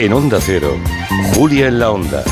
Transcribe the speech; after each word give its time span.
En 0.00 0.14
Onda 0.14 0.38
Cero, 0.40 0.78
Julia 1.34 1.66
en 1.66 1.78
la 1.78 1.90
Onda, 1.90 2.24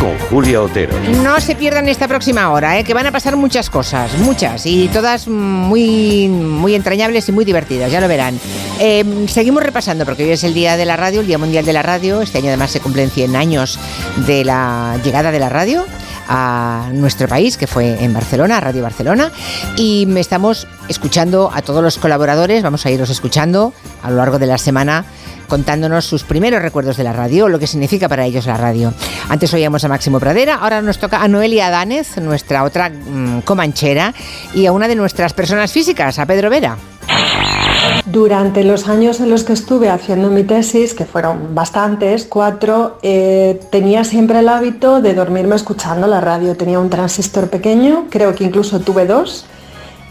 con 0.00 0.18
Julia 0.28 0.60
Otero. 0.60 0.92
No 1.22 1.40
se 1.40 1.54
pierdan 1.54 1.88
esta 1.88 2.08
próxima 2.08 2.50
hora, 2.50 2.80
¿eh? 2.80 2.82
que 2.82 2.94
van 2.94 3.06
a 3.06 3.12
pasar 3.12 3.36
muchas 3.36 3.70
cosas, 3.70 4.18
muchas, 4.18 4.66
y 4.66 4.88
todas 4.88 5.28
muy, 5.28 6.26
muy 6.26 6.74
entrañables 6.74 7.28
y 7.28 7.32
muy 7.32 7.44
divertidas, 7.44 7.92
ya 7.92 8.00
lo 8.00 8.08
verán. 8.08 8.40
Eh, 8.80 9.04
seguimos 9.28 9.62
repasando, 9.62 10.04
porque 10.04 10.24
hoy 10.24 10.30
es 10.30 10.42
el 10.42 10.52
Día 10.52 10.76
de 10.76 10.84
la 10.84 10.96
Radio, 10.96 11.20
el 11.20 11.28
Día 11.28 11.38
Mundial 11.38 11.64
de 11.64 11.72
la 11.72 11.82
Radio. 11.82 12.22
Este 12.22 12.38
año 12.38 12.48
además 12.48 12.72
se 12.72 12.80
cumplen 12.80 13.08
100 13.08 13.36
años 13.36 13.78
de 14.26 14.44
la 14.44 14.98
llegada 15.04 15.30
de 15.30 15.38
la 15.38 15.48
radio 15.48 15.86
a 16.28 16.88
nuestro 16.92 17.28
país, 17.28 17.56
que 17.56 17.68
fue 17.68 18.02
en 18.02 18.12
Barcelona, 18.12 18.58
Radio 18.58 18.82
Barcelona, 18.82 19.30
y 19.76 20.08
estamos 20.16 20.66
escuchando 20.88 21.52
a 21.54 21.62
todos 21.62 21.84
los 21.84 21.98
colaboradores, 21.98 22.64
vamos 22.64 22.84
a 22.84 22.90
iros 22.90 23.10
escuchando 23.10 23.72
a 24.02 24.10
lo 24.10 24.16
largo 24.16 24.40
de 24.40 24.46
la 24.48 24.58
semana 24.58 25.04
contándonos 25.52 26.06
sus 26.06 26.24
primeros 26.24 26.62
recuerdos 26.62 26.96
de 26.96 27.04
la 27.04 27.12
radio, 27.12 27.46
lo 27.46 27.58
que 27.58 27.66
significa 27.66 28.08
para 28.08 28.24
ellos 28.24 28.46
la 28.46 28.56
radio. 28.56 28.94
Antes 29.28 29.52
oíamos 29.52 29.84
a 29.84 29.88
Máximo 29.88 30.18
Pradera, 30.18 30.54
ahora 30.54 30.80
nos 30.80 30.96
toca 30.96 31.22
a 31.22 31.28
Noelia 31.28 31.68
Danez, 31.68 32.16
nuestra 32.16 32.64
otra 32.64 32.88
mm, 32.88 33.42
comanchera, 33.42 34.14
y 34.54 34.64
a 34.64 34.72
una 34.72 34.88
de 34.88 34.94
nuestras 34.94 35.34
personas 35.34 35.70
físicas, 35.70 36.18
a 36.18 36.24
Pedro 36.24 36.48
Vera. 36.48 36.78
Durante 38.06 38.64
los 38.64 38.88
años 38.88 39.20
en 39.20 39.28
los 39.28 39.44
que 39.44 39.52
estuve 39.52 39.90
haciendo 39.90 40.30
mi 40.30 40.42
tesis, 40.44 40.94
que 40.94 41.04
fueron 41.04 41.54
bastantes, 41.54 42.24
cuatro, 42.24 42.98
eh, 43.02 43.60
tenía 43.70 44.04
siempre 44.04 44.38
el 44.38 44.48
hábito 44.48 45.02
de 45.02 45.12
dormirme 45.12 45.56
escuchando 45.56 46.06
la 46.06 46.22
radio. 46.22 46.56
Tenía 46.56 46.78
un 46.78 46.88
transistor 46.88 47.50
pequeño, 47.50 48.06
creo 48.08 48.34
que 48.34 48.44
incluso 48.44 48.80
tuve 48.80 49.04
dos, 49.04 49.44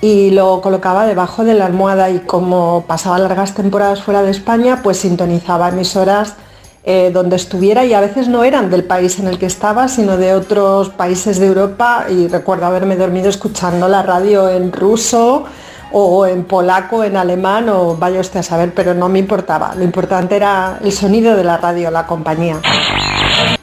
y 0.02 0.32
lo 0.32 0.62
colocaba 0.62 1.06
debajo 1.06 1.44
de 1.44 1.54
la 1.54 1.68
almohada 1.68 2.10
y 2.10 2.20
como 2.20 2.86
pasaba 2.88 3.20
largas 3.20 3.54
temporadas 3.54 4.02
fuera 4.02 4.24
de 4.24 4.32
España, 4.32 4.82
pues 4.82 4.98
sintonizaba 4.98 5.70
emisoras 5.70 6.36
eh, 6.84 7.12
donde 7.14 7.36
estuviera 7.36 7.86
y 7.86 7.94
a 7.94 8.02
veces 8.02 8.28
no 8.28 8.44
eran 8.44 8.72
del 8.72 8.84
país 8.84 9.20
en 9.20 9.28
el 9.28 9.38
que 9.38 9.46
estaba, 9.46 9.88
sino 9.88 10.18
de 10.18 10.34
otros 10.34 10.90
países 10.90 11.40
de 11.40 11.46
Europa 11.46 12.08
y 12.10 12.28
recuerdo 12.28 12.66
haberme 12.66 12.96
dormido 12.96 13.30
escuchando 13.30 13.88
la 13.88 14.02
radio 14.02 14.50
en 14.50 14.72
ruso 14.72 15.46
o 15.92 16.26
en 16.26 16.46
polaco, 16.46 17.04
en 17.04 17.18
alemán 17.18 17.70
o 17.70 17.96
vaya 17.96 18.20
usted 18.20 18.40
a 18.40 18.44
saber, 18.44 18.74
pero 18.74 18.96
no 18.96 19.10
me 19.10 19.20
importaba. 19.20 19.76
Lo 19.76 19.84
importante 19.84 20.36
era 20.36 20.80
el 20.84 20.92
sonido 20.92 21.36
de 21.36 21.44
la 21.44 21.58
radio, 21.58 21.92
la 21.92 22.08
compañía. 22.08 22.60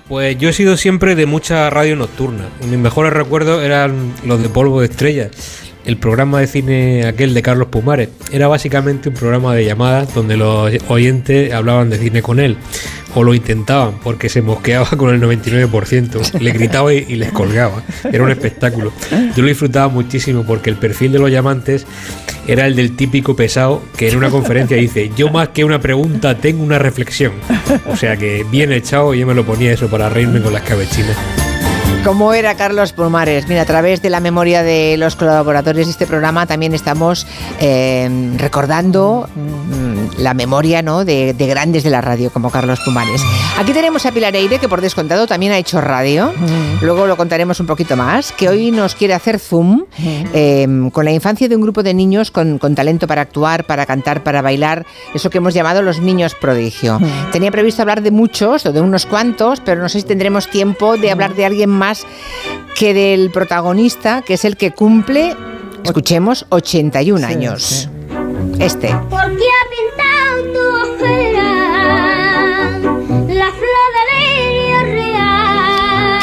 Pues 0.08 0.38
yo 0.38 0.50
he 0.50 0.52
sido 0.52 0.76
siempre 0.76 1.16
de 1.16 1.26
mucha 1.26 1.68
radio 1.70 1.96
nocturna. 1.96 2.44
Mis 2.70 2.78
mejores 2.78 3.12
recuerdos 3.12 3.64
eran 3.64 4.14
los 4.24 4.40
de 4.40 4.48
Polvo 4.48 4.80
de 4.80 4.86
Estrellas 4.86 5.30
el 5.88 5.96
programa 5.96 6.38
de 6.40 6.46
cine 6.46 7.06
aquel 7.06 7.32
de 7.32 7.40
Carlos 7.40 7.68
Pumares. 7.68 8.10
Era 8.30 8.46
básicamente 8.46 9.08
un 9.08 9.14
programa 9.14 9.54
de 9.54 9.64
llamadas 9.64 10.14
donde 10.14 10.36
los 10.36 10.70
oyentes 10.88 11.50
hablaban 11.50 11.88
de 11.88 11.96
cine 11.96 12.20
con 12.20 12.40
él. 12.40 12.58
O 13.14 13.24
lo 13.24 13.32
intentaban, 13.32 13.94
porque 14.04 14.28
se 14.28 14.42
mosqueaba 14.42 14.86
con 14.98 15.14
el 15.14 15.20
99%. 15.22 16.38
Le 16.40 16.50
gritaba 16.50 16.92
y, 16.92 17.16
les 17.16 17.32
colgaba. 17.32 17.82
Era 18.04 18.22
un 18.22 18.30
espectáculo. 18.30 18.92
Yo 19.34 19.42
lo 19.42 19.48
disfrutaba 19.48 19.88
muchísimo 19.88 20.44
porque 20.44 20.68
el 20.68 20.76
perfil 20.76 21.12
de 21.12 21.20
los 21.20 21.30
llamantes 21.30 21.86
era 22.46 22.66
el 22.66 22.76
del 22.76 22.94
típico 22.94 23.34
pesado 23.34 23.82
que 23.96 24.10
en 24.10 24.18
una 24.18 24.28
conferencia 24.28 24.76
dice, 24.76 25.10
yo 25.16 25.30
más 25.30 25.48
que 25.48 25.64
una 25.64 25.80
pregunta 25.80 26.36
tengo 26.36 26.62
una 26.62 26.78
reflexión. 26.78 27.32
O 27.86 27.96
sea 27.96 28.18
que 28.18 28.44
bien 28.50 28.72
echado, 28.72 29.14
yo 29.14 29.26
me 29.26 29.34
lo 29.34 29.46
ponía 29.46 29.72
eso 29.72 29.88
para 29.88 30.10
reírme 30.10 30.42
con 30.42 30.52
las 30.52 30.62
cabecinas. 30.62 31.16
¿Cómo 32.04 32.32
era 32.32 32.54
Carlos 32.54 32.92
Pumares? 32.92 33.48
Mira, 33.48 33.62
a 33.62 33.64
través 33.66 34.00
de 34.00 34.08
la 34.08 34.20
memoria 34.20 34.62
de 34.62 34.96
los 34.96 35.14
colaboradores 35.14 35.86
de 35.86 35.90
este 35.90 36.06
programa 36.06 36.46
también 36.46 36.72
estamos 36.72 37.26
eh, 37.60 38.08
recordando 38.36 39.28
mm, 39.34 40.20
la 40.20 40.32
memoria 40.32 40.80
¿no? 40.80 41.04
de, 41.04 41.34
grandes 41.38 41.82
de 41.82 41.90
la 41.90 42.00
radio 42.00 42.30
como 42.30 42.50
Carlos 42.50 42.80
Pumares. 42.84 43.22
Aquí 43.58 43.72
tenemos 43.72 44.06
a 44.06 44.12
Pilar 44.12 44.34
Eire, 44.36 44.58
que 44.58 44.68
por 44.68 44.80
descontado 44.80 45.26
también 45.26 45.52
ha 45.52 45.58
hecho 45.58 45.80
radio. 45.80 46.32
Luego 46.80 47.06
lo 47.06 47.16
contaremos 47.16 47.60
un 47.60 47.66
poquito 47.66 47.96
más, 47.96 48.32
que 48.32 48.48
hoy 48.48 48.70
nos 48.70 48.94
quiere 48.94 49.14
hacer 49.14 49.38
Zoom 49.38 49.84
em, 50.32 50.90
con 50.90 51.04
la 51.04 51.12
infancia 51.12 51.48
de 51.48 51.56
un 51.56 51.62
grupo 51.62 51.82
de 51.82 51.94
niños 51.94 52.30
con, 52.30 52.58
talento 52.74 53.06
para 53.06 53.22
actuar, 53.22 53.64
para 53.64 53.84
cantar, 53.86 54.22
para 54.22 54.40
bailar, 54.40 54.86
eso 55.14 55.30
que 55.30 55.38
hemos 55.38 55.52
llamado 55.52 55.82
los 55.82 56.00
niños 56.00 56.34
prodigio. 56.34 56.98
Tenía 57.32 57.50
previsto 57.50 57.82
hablar 57.82 58.02
de 58.02 58.12
muchos 58.12 58.64
o 58.66 58.72
de 58.72 58.80
unos 58.80 59.04
cuantos, 59.04 59.60
pero 59.60 59.82
no 59.82 59.88
sé 59.88 60.00
si 60.00 60.06
tendremos 60.06 60.48
tiempo 60.48 60.96
de 60.96 61.10
hablar 61.10 61.34
de 61.34 61.44
alguien 61.44 61.70
más 61.70 61.87
que 62.76 62.94
del 62.94 63.30
protagonista, 63.30 64.22
que 64.22 64.34
es 64.34 64.44
el 64.44 64.56
que 64.56 64.72
cumple, 64.72 65.34
escuchemos, 65.84 66.46
81 66.50 67.26
años. 67.26 67.88
Este. 68.58 68.88
Qué 68.88 68.94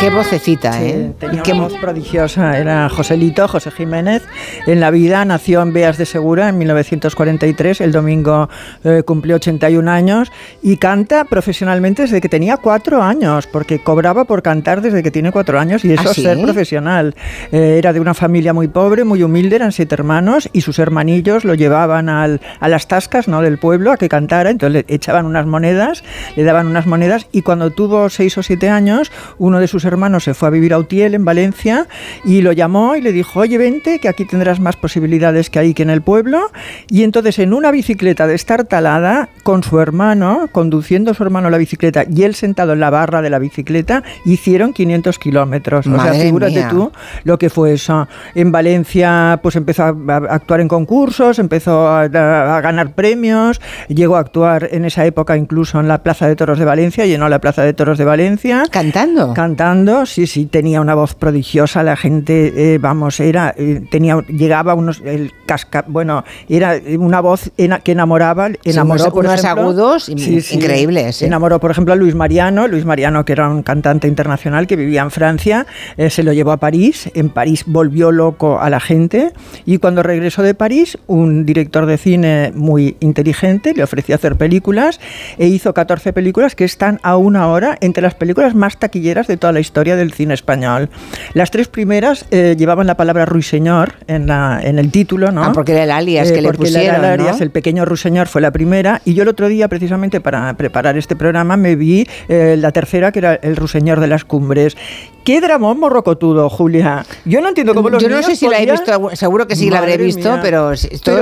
vocecita, 0.10 0.84
¿eh? 0.84 1.14
Tenía 1.20 1.42
Qué... 1.42 1.54
voz 1.54 1.74
prodigiosa. 1.80 2.58
Era 2.58 2.90
Joselito, 2.90 3.48
José 3.48 3.72
Jiménez. 3.72 4.24
En 4.68 4.80
la 4.80 4.92
vida 4.92 5.24
nació 5.26 5.62
en 5.62 5.74
Beas 5.74 5.98
de 5.98 6.06
Segura 6.06 6.50
en 6.50 6.58
1943. 6.58 7.82
El 7.82 7.92
domingo 7.92 8.50
eh, 8.84 9.04
cumplió 9.06 9.36
81 9.38 9.90
años 9.90 10.32
y 10.62 10.78
canta 10.78 11.26
profesionalmente 11.26 12.04
desde 12.04 12.22
que 12.22 12.30
tenía 12.30 12.58
cuatro 12.58 13.02
años, 13.02 13.48
porque 13.48 13.80
cobraba 13.80 14.26
por 14.26 14.42
cantar 14.42 14.82
desde 14.82 15.02
que 15.02 15.12
tiene 15.12 15.32
cuatro 15.32 15.60
años 15.60 15.86
y 15.86 15.94
eso 15.94 16.10
¿Ah, 16.10 16.12
es 16.12 16.22
ser 16.22 16.42
profesional. 16.42 17.16
Eh, 17.52 17.76
era 17.78 17.94
de 17.94 18.00
una 18.00 18.14
familia 18.14 18.54
muy 18.54 18.68
pobre, 18.68 19.04
muy 19.04 19.24
humilde, 19.24 19.56
eran 19.56 19.72
siete 19.72 19.96
hermanos 19.96 20.50
y 20.54 20.62
sus 20.62 20.80
hermanillos 20.80 21.46
lo 21.46 21.54
llevaban 21.54 22.10
al, 22.10 22.42
a 22.60 22.68
las 22.68 22.88
tascas 22.88 23.28
¿no? 23.28 23.42
del 23.42 23.58
pueblo 23.58 23.92
a 23.92 23.98
que 23.98 24.10
cantara. 24.10 24.50
Entonces 24.50 24.86
le 24.88 24.94
echaban 24.94 25.26
unas 25.26 25.46
monedas, 25.46 26.04
le 26.36 26.44
daban 26.44 26.68
unas 26.68 26.86
monedas 26.86 27.28
y 27.32 27.42
cuando 27.42 27.72
tuvo 27.72 28.10
seis 28.10 28.38
o 28.38 28.44
siete 28.44 28.70
años, 28.70 29.12
uno 29.38 29.60
de 29.60 29.68
sus 29.68 29.86
hermano 29.96 30.20
se 30.20 30.34
fue 30.34 30.48
a 30.48 30.52
vivir 30.52 30.74
a 30.74 30.80
Utiel, 30.80 31.16
en 31.16 31.26
Valencia, 31.26 31.88
y 32.24 32.42
lo 32.42 32.52
llamó 32.52 32.96
y 32.96 33.02
le 33.02 33.12
dijo, 33.12 33.40
oye, 33.40 33.58
vente, 33.58 34.00
que 34.00 34.10
aquí 34.10 34.26
tendrás 34.26 34.60
más 34.60 34.76
posibilidades 34.76 35.50
que 35.50 35.60
ahí 35.60 35.74
que 35.74 35.84
en 35.84 35.90
el 35.90 36.02
pueblo. 36.02 36.52
Y 36.90 37.04
entonces 37.04 37.40
en 37.40 37.54
una 37.54 37.72
bicicleta 37.72 38.28
de 38.28 38.36
estar 38.36 38.66
talada, 38.66 39.30
con 39.44 39.64
su 39.64 39.80
hermano, 39.80 40.50
conduciendo 40.52 41.12
a 41.12 41.14
su 41.14 41.24
hermano 41.24 41.50
la 41.50 41.58
bicicleta 41.58 42.06
y 42.10 42.24
él 42.24 42.36
sentado 42.36 42.74
en 42.74 42.80
la 42.80 42.90
barra 42.90 43.22
de 43.22 43.30
la 43.30 43.40
bicicleta, 43.40 44.04
hicieron 44.26 44.74
500 44.74 45.20
kilómetros. 45.20 45.88
O 45.88 46.02
sea, 46.02 46.14
figúrate 46.14 46.66
tú 46.70 46.92
lo 47.24 47.38
que 47.38 47.50
fue 47.50 47.74
eso. 47.74 48.08
En 48.34 48.52
Valencia, 48.52 49.40
pues 49.42 49.56
empezó 49.56 49.84
a 49.84 50.16
actuar 50.30 50.62
en 50.62 50.68
concursos, 50.68 51.40
empezó 51.40 51.88
a, 51.88 52.02
a 52.02 52.62
ganar 52.62 52.94
premios, 52.94 53.62
llegó 53.88 54.16
a 54.16 54.20
actuar 54.20 54.70
en 54.72 54.86
esa 54.86 55.06
época 55.06 55.38
incluso 55.38 55.80
en 55.80 55.88
la 55.88 56.04
Plaza 56.04 56.28
de 56.28 56.36
Toros 56.36 56.60
de 56.60 56.66
Valencia, 56.66 57.06
llenó 57.06 57.30
la 57.30 57.40
Plaza 57.40 57.64
de 57.64 57.74
Toros 57.74 57.98
de 57.98 58.06
Valencia. 58.06 58.64
¿Cantando? 58.72 59.34
Cantando 59.34 59.85
sí, 60.06 60.28
sí, 60.28 60.46
tenía 60.46 60.82
una 60.82 60.96
voz 60.96 61.16
prodigiosa, 61.16 61.84
la 61.84 61.96
gente, 61.96 62.74
eh, 62.74 62.78
vamos, 62.78 63.20
era, 63.20 63.54
eh, 63.58 63.82
tenía, 63.90 64.20
llegaba 64.28 64.74
unos, 64.74 65.02
el 65.06 65.32
casca, 65.46 65.86
bueno, 65.88 66.24
era 66.50 66.80
una 66.98 67.22
voz 67.22 67.52
que 67.84 67.92
enamoraba, 67.92 68.50
enamoró 68.64 69.12
por 69.12 69.26
unos 69.26 69.46
agudos 69.46 70.10
increíbles. 70.10 71.22
Enamoró, 71.22 71.60
por 71.60 71.72
ejemplo, 71.72 71.94
a 71.94 71.96
Luis 71.96 72.16
Mariano, 72.16 72.68
Luis 72.68 72.86
Mariano, 72.86 73.26
que 73.26 73.34
era 73.34 73.50
un 73.50 73.64
cantante 73.64 74.08
internacional 74.08 74.68
que 74.68 74.76
vivía 74.76 75.02
en 75.02 75.12
Francia, 75.12 75.66
eh, 75.98 76.10
se 76.10 76.24
lo 76.24 76.34
llevó 76.34 76.52
a 76.52 76.58
París, 76.58 77.10
en 77.14 77.30
París 77.30 77.64
volvió 77.68 78.12
loco 78.12 78.60
a 78.60 78.70
la 78.70 78.80
gente, 78.80 79.34
y 79.66 79.78
cuando 79.78 80.04
regresó 80.04 80.42
de 80.42 80.54
París, 80.54 80.98
un 81.08 81.46
director 81.46 81.86
de 81.86 81.98
cine 81.98 82.52
muy 82.56 82.98
inteligente 83.00 83.74
le 83.76 83.84
ofreció 83.84 84.16
hacer 84.16 84.36
películas, 84.36 85.00
e 85.38 85.48
hizo 85.48 85.74
14 85.74 86.14
películas 86.14 86.56
que 86.56 86.64
están 86.64 87.00
aún 87.04 87.36
ahora 87.36 87.78
entre 87.82 88.02
las 88.02 88.16
películas 88.16 88.56
más 88.56 88.78
taquilleras 88.78 89.28
de 89.28 89.38
toda 89.38 89.54
la 89.54 89.60
historia 89.60 89.65
del 89.74 90.14
cine 90.14 90.34
español. 90.34 90.90
Las 91.34 91.52
tres 91.52 91.68
primeras 91.68 92.26
eh, 92.32 92.56
llevaban 92.58 92.88
la 92.88 92.98
palabra 92.98 93.26
ruiseñor 93.26 93.94
en, 94.08 94.28
la, 94.28 94.60
en 94.64 94.80
el 94.80 94.92
título, 94.92 95.32
¿no? 95.32 95.44
Ah, 95.44 95.52
porque 95.54 95.74
era 95.74 95.84
el 95.84 95.92
alias 95.92 96.32
que 96.32 96.42
le 96.42 96.54
pusieron, 96.54 97.04
el 97.04 97.06
alias, 97.06 97.42
el 97.42 97.52
pequeño 97.52 97.86
ruiseñor 97.86 98.28
fue 98.28 98.42
la 98.42 98.52
primera, 98.52 99.02
y 99.06 99.14
yo 99.14 99.24
el 99.24 99.30
otro 99.30 99.48
día, 99.48 99.68
precisamente 99.68 100.22
para 100.22 100.56
preparar 100.56 100.98
este 100.98 101.16
programa, 101.16 101.58
me 101.58 101.76
vi 101.76 102.08
eh, 102.28 102.56
la 102.58 102.72
tercera, 102.72 103.12
que 103.12 103.20
era 103.20 103.36
el 103.36 103.56
ruiseñor 103.56 104.00
de 104.00 104.08
las 104.08 104.26
cumbres, 104.26 104.78
Qué 105.26 105.42
dramón 105.42 105.80
morrocotudo, 105.80 106.52
Julia. 106.52 107.04
Yo 107.26 107.42
no 107.42 107.48
entiendo 107.48 107.74
cómo 107.74 107.90
los 107.90 108.02
Yo 108.02 108.10
no 108.10 108.22
sé 108.22 108.36
si 108.36 108.48
la 108.48 108.60
he 108.60 108.70
visto, 108.70 109.10
seguro 109.16 109.48
que 109.48 109.56
sí 109.56 109.72
la 109.72 109.80
habré 109.80 109.98
visto, 109.98 110.38
pero, 110.40 110.74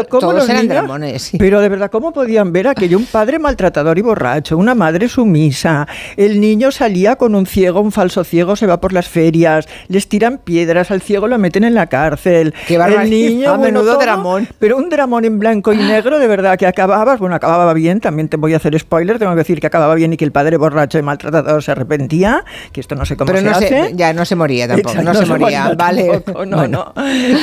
todos 0.09 0.50
eran 0.50 0.67
dramones. 0.67 1.31
Pero 1.39 1.61
de 1.61 1.69
verdad, 1.69 1.89
¿cómo 1.89 2.11
podían 2.11 2.51
ver 2.51 2.67
aquello? 2.67 2.97
Un 2.97 3.05
padre 3.05 3.39
maltratador 3.39 3.97
y 3.97 4.01
borracho, 4.01 4.57
una 4.57 4.75
madre 4.75 5.07
sumisa, 5.07 5.88
el 6.17 6.41
niño 6.41 6.69
salía 6.71 7.15
con 7.15 7.33
un 7.33 7.45
ciego, 7.45 7.79
un 7.79 7.94
falso 7.94 8.25
ciego, 8.25 8.57
se 8.57 8.67
va 8.67 8.81
por 8.81 8.91
las 8.91 9.07
ferias, 9.07 9.69
les 9.88 10.09
tiran 10.09 10.38
piedras, 10.38 10.91
al 10.91 11.01
ciego 11.01 11.29
lo 11.29 11.38
meten 11.38 11.63
en 11.63 11.73
la 11.73 11.88
cárcel. 11.88 12.53
Qué 12.67 12.75
el 12.75 13.09
niño, 13.09 13.51
a 13.53 13.57
menudo 13.57 13.97
dramón. 13.97 14.49
Pero 14.59 14.75
un 14.75 14.89
dramón 14.89 15.23
en 15.23 15.39
blanco 15.39 15.71
y 15.71 15.77
negro, 15.77 16.19
de 16.19 16.27
verdad, 16.27 16.57
que 16.57 16.67
acababas, 16.67 17.19
bueno, 17.19 17.38
acababa 17.38 17.73
bien, 17.73 18.01
también 18.01 18.27
te 18.27 18.35
voy 18.35 18.53
a 18.53 18.57
hacer 18.57 18.77
spoiler, 18.77 19.17
tengo 19.17 19.31
que 19.31 19.38
decir 19.38 19.61
que 19.61 19.67
acababa 19.67 19.95
bien 19.95 20.11
y 20.11 20.17
que 20.17 20.25
el 20.25 20.33
padre 20.33 20.57
borracho 20.57 20.99
y 20.99 21.03
maltratador 21.03 21.63
se 21.63 21.71
arrepentía, 21.71 22.44
que 22.73 22.81
esto 22.81 22.95
no 22.95 23.06
sé 23.06 23.15
cómo 23.15 23.33
se 23.33 23.47
hace 23.47 23.93
ya 23.94 24.13
no 24.13 24.25
se 24.25 24.36
moría 24.36 24.68
tampoco, 24.68 25.01
no, 25.01 25.13
se 25.13 25.25
moría, 25.25 25.74
vale. 25.78 26.24
no, 26.48 26.68
no. 26.68 26.94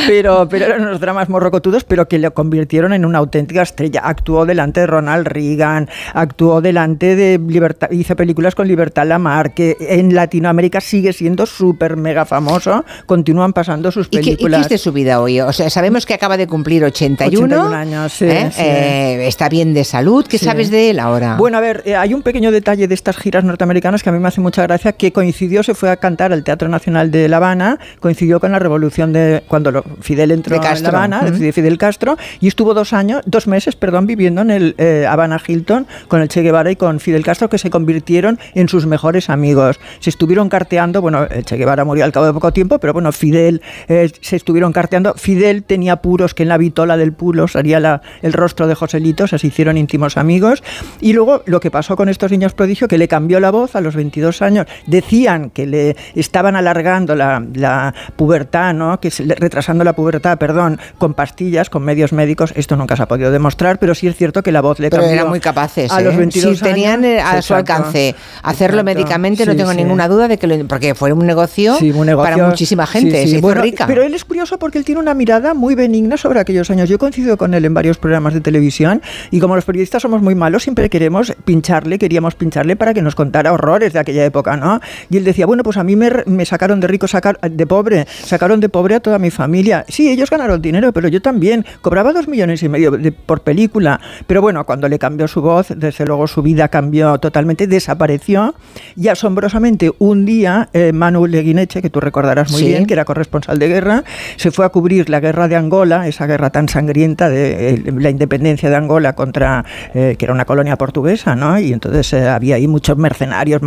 Pero, 0.07 0.49
pero 0.49 0.67
eran 0.67 0.83
unos 0.83 1.01
dramas 1.01 1.29
morrocotudos, 1.29 1.85
pero 1.85 2.09
que 2.09 2.19
le 2.19 2.31
convirtieron 2.31 2.93
en 2.93 3.05
una 3.05 3.19
auténtica 3.19 3.63
estrella. 3.63 4.03
Actuó 4.05 4.47
delante 4.47 4.81
de 4.81 4.87
Ronald 4.87 5.27
Reagan, 5.27 5.89
actuó 6.15 6.61
delante 6.61 7.17
de 7.17 7.39
Libertad, 7.39 7.91
hizo 7.91 8.17
películas 8.17 8.55
con 8.55 8.69
Libertad 8.69 9.07
Lamar, 9.07 9.55
que 9.55 9.77
en 9.81 10.15
Latinoamérica 10.15 10.81
sigue 10.81 11.13
siendo 11.13 11.47
súper 11.47 11.97
mega 11.97 12.25
famoso, 12.25 12.85
continúan 13.07 13.53
pasando 13.53 13.91
sus 13.91 14.07
¿Y 14.07 14.11
qué, 14.11 14.19
películas. 14.19 14.61
¿Y 14.67 14.69
qué 14.69 14.75
es 14.75 14.81
de 14.81 14.85
su 14.85 14.93
vida 14.93 15.21
hoy? 15.21 15.41
O 15.41 15.53
sea, 15.53 15.71
sabemos 15.71 16.07
que 16.07 16.15
acaba 16.15 16.37
de 16.37 16.47
cumplir 16.47 16.85
81. 16.85 17.45
81 17.47 17.77
años, 17.77 18.13
sí, 18.13 18.25
¿eh? 18.27 18.51
sí. 18.53 18.63
Eh, 18.63 19.27
está 19.27 19.49
bien 19.49 19.75
de 19.75 19.85
salud. 19.85 20.27
¿Qué 20.27 20.39
Sí. 20.39 20.45
sabes 20.47 20.71
de 20.71 20.91
él 20.91 20.99
ahora? 20.99 21.37
Bueno, 21.37 21.59
a 21.59 21.61
ver, 21.61 21.83
eh, 21.85 21.97
hay 21.97 22.15
un 22.15 22.23
pequeño 22.23 22.51
detalle 22.51 22.89
de 22.89 22.95
estas 22.95 23.17
giras 23.17 23.45
norteamericanas 23.45 24.03
que 24.03 24.09
a 24.09 24.13
mí 24.13 24.19
me 24.19 24.29
hace 24.29 24.41
mucha 24.41 24.63
gracia, 24.63 24.93
que 24.93 25.13
coincidió, 25.13 25.63
se 25.63 25.75
fue 25.75 25.91
a 25.91 25.97
cantar 25.97 26.33
al 26.33 26.40
Teatro 26.43 26.69
Nacional 26.69 27.11
de 27.11 27.29
La 27.29 27.39
Habana, 27.39 27.79
coincidió 28.01 28.41
con 28.41 28.53
la 28.53 28.59
revolución 28.59 29.13
de 29.13 29.43
cuando 29.49 29.71
lo- 29.71 29.85
Fidel 30.01 30.31
entró 30.31 30.57
en 30.57 30.63
La. 30.63 30.69
Habana, 30.89 31.23
de 31.39 31.53
Fidel 31.53 31.79
Castro, 31.79 32.17
y 32.41 32.49
estuvo 32.49 32.75
dos 32.75 32.93
años, 32.93 33.23
dos 33.27 33.47
meses, 33.47 33.77
perdón, 33.77 34.07
viviendo 34.07 34.41
en 34.43 34.51
el 34.51 34.75
eh, 34.79 35.07
Habana 35.09 35.41
Hilton 35.47 35.87
con 36.09 36.21
el 36.23 36.29
Che 36.29 36.43
Guevara 36.43 36.71
y 36.71 36.77
con 36.77 37.01
Fidel 37.01 37.25
Castro, 37.25 37.49
que 37.49 37.59
se 37.59 37.71
convirtieron 37.71 38.39
en 38.55 38.69
sus 38.69 38.87
mejores 38.87 39.31
amigos. 39.31 39.79
Se 40.01 40.11
estuvieron 40.11 40.49
carteando, 40.49 41.01
bueno, 41.01 41.25
el 41.31 41.45
Che 41.45 41.57
Guevara 41.57 41.85
murió 41.85 42.05
al 42.05 42.13
cabo 42.13 42.27
de 42.27 42.33
poco 42.33 42.53
tiempo, 42.53 42.79
pero 42.79 42.93
bueno, 42.93 43.13
Fidel 43.13 43.63
eh, 43.89 44.11
se 44.21 44.37
estuvieron 44.37 44.73
carteando. 44.73 45.15
Fidel 45.15 45.63
tenía 45.65 45.97
puros 45.97 46.35
que 46.35 46.43
en 46.43 46.49
la 46.49 46.59
vitola 46.59 46.97
del 46.97 47.13
pulo 47.13 47.49
salía 47.49 47.81
la- 47.81 48.03
el 48.23 48.33
rostro 48.33 48.67
de 48.67 48.75
Joselito, 48.75 49.27
se 49.27 49.37
hicieron 49.47 49.77
íntimos 49.77 50.17
amigos. 50.17 50.63
Y 51.01 51.13
luego 51.13 51.43
lo 51.47 51.61
que 51.61 51.71
pasó 51.71 51.97
con 51.97 52.09
estos 52.09 52.31
niños 52.31 52.53
prodigio, 52.55 52.89
que 52.89 52.99
le 52.99 53.09
cambió 53.09 53.41
la 53.41 53.51
voz 53.51 53.75
a 53.77 53.81
los 53.81 53.95
22 53.97 54.43
años. 54.43 54.67
Decían 54.87 55.51
que 55.51 55.67
le 55.67 55.97
estaban 56.31 56.55
alargando 56.55 57.17
la, 57.17 57.45
la 57.55 57.93
pubertad, 58.15 58.73
¿no? 58.73 59.01
que 59.01 59.11
se 59.11 59.25
le- 59.25 59.35
retrasando 59.35 59.83
la 59.83 59.95
pubertad, 59.95 60.39
perdón, 60.39 60.79
con 60.99 61.15
pastillas, 61.15 61.69
con 61.71 61.83
medios 61.83 62.13
médicos. 62.13 62.53
Esto 62.55 62.77
nunca 62.77 62.95
se 62.95 63.03
ha 63.03 63.09
podido 63.09 63.33
demostrar, 63.33 63.81
pero 63.81 63.97
sí 63.97 64.07
es 64.07 64.15
cierto 64.17 64.43
que 64.45 64.53
la 64.53 64.61
voz 64.61 64.79
le 64.79 64.91
Pero 64.91 65.03
cambió. 65.03 65.19
eran 65.19 65.29
muy 65.29 65.41
capaces. 65.41 65.91
A 65.91 66.01
¿eh? 66.01 66.05
los 66.05 66.17
22 66.17 66.59
si 66.59 66.63
tenían 66.63 67.05
años. 67.05 67.19
eh, 67.19 67.21
a 67.21 67.31
su 67.43 67.53
Exacto. 67.55 67.73
alcance 67.75 68.15
hacerlo 68.45 68.81
Exacto. 68.81 68.85
médicamente, 68.85 69.45
no 69.45 69.53
Sí, 69.53 69.59
tengo 69.59 69.71
sí. 69.73 69.77
ninguna 69.79 70.07
duda 70.07 70.29
de 70.29 70.39
que 70.39 70.47
lo, 70.47 70.67
porque 70.69 70.95
fue 70.95 71.13
un 71.13 71.27
negocio, 71.27 71.75
Sí, 71.77 71.91
un 71.91 72.07
negocio- 72.07 72.31
para 72.37 72.47
muchísima 72.49 72.87
gente. 72.87 73.11
sí, 73.11 73.23
sí. 73.25 73.31
Se 73.31 73.37
hizo 73.39 73.43
Bueno, 73.43 73.63
rica. 73.63 73.87
Pero 73.89 74.03
él 74.05 74.15
es 74.15 74.25
curioso 74.25 74.59
porque 74.59 74.79
él 74.79 74.85
tiene 74.85 75.01
una 75.01 75.15
mirada 75.15 75.53
muy 75.55 75.75
benigna 75.75 76.17
sobre 76.17 76.39
aquellos 76.39 76.71
años. 76.71 76.89
Yo 76.89 76.99
coincido 76.99 77.37
con 77.37 77.55
él 77.55 77.65
en 77.65 77.75
varios 77.75 77.99
programas 77.99 78.35
de 78.35 78.41
televisión 78.41 79.03
y 79.33 79.41
como 79.41 79.57
los 79.57 79.65
periodistas 79.65 80.03
somos 80.03 80.23
muy 80.23 80.37
malos, 80.37 80.63
siempre 80.63 80.89
queremos 80.91 81.35
pincharle, 81.45 81.99
queríamos 81.99 82.35
pincharle 82.37 82.77
para 82.77 82.95
que 82.95 83.03
nos 83.03 83.15
contara 83.17 83.53
horrores 83.53 83.93
de 83.93 83.99
aquella 83.99 84.25
época, 84.25 84.57
¿no? 84.57 84.81
Y 85.11 85.17
él 85.17 85.25
decía, 85.25 85.47
bueno, 85.47 85.63
pues 85.63 85.77
a 85.77 85.83
mí 85.85 85.97
me, 85.97 86.11
me 86.27 86.45
sacaron 86.45 86.81
de 86.81 86.87
rico, 86.87 87.07
sacar, 87.09 87.39
de 87.41 87.67
pobre, 87.67 88.07
sacaron 88.25 88.61
de 88.61 88.69
pobre 88.69 88.95
a 88.97 89.01
toda 89.01 89.19
mi 89.19 89.31
familia. 89.31 89.85
Sí, 89.89 90.09
ellos 90.11 90.31
ganaron 90.31 90.61
dinero, 90.63 90.93
pero 90.93 91.09
yo 91.09 91.21
también. 91.23 91.65
Cobraba 91.83 92.13
dos 92.13 92.29
millones 92.29 92.63
y 92.63 92.69
medio 92.69 92.91
de- 92.93 93.13
por 93.13 93.43
película. 93.43 94.01
Pero 94.27 94.43
bueno, 94.43 94.65
cuando 94.67 94.89
le 94.89 94.99
cambió 94.99 95.29
su 95.29 95.41
voz, 95.43 95.69
desde 95.75 96.05
luego 96.07 96.27
su 96.27 96.43
vida 96.43 96.69
cambió 96.69 97.19
totalmente, 97.19 97.67
desapareció. 97.67 98.55
Y 98.97 99.09
asombrosamente, 99.09 99.93
un 99.99 100.25
día, 100.25 100.69
eh, 100.73 100.93
Manu 100.93 101.27
Leguineche, 101.27 101.81
que 101.83 101.91
tú 101.91 102.01
recordarás 102.01 102.51
muy 102.51 102.61
Sí. 102.63 102.67
bien, 102.67 102.87
que 102.87 102.95
era 102.95 103.05
corresponsal 103.05 103.59
de 103.59 103.69
guerra, 103.69 104.05
se 104.37 104.51
fue 104.51 104.67
a 104.67 104.71
cubrir 104.71 105.09
la 105.09 105.21
guerra 105.21 105.47
de 105.49 105.57
Angola, 105.57 106.09
esa 106.09 106.27
guerra 106.27 106.51
tan 106.51 106.69
sangrienta 106.69 107.29
de 107.29 107.75
eh, 107.75 107.83
la 107.97 108.11
independencia 108.11 108.69
de 108.71 108.77
Angola 108.77 109.15
contra, 109.15 109.65
eh, 109.95 110.17
que 110.19 110.25
era 110.25 110.35
una 110.35 110.45
colonia 110.45 110.77
portuguesa, 110.77 111.37
¿no? 111.37 111.59
Y 111.59 111.73
entonces 111.73 112.13
eh, 112.13 112.29
había 112.29 112.57
ahí 112.57 112.67
muchos 112.67 112.97
mercenarios, 112.97 113.61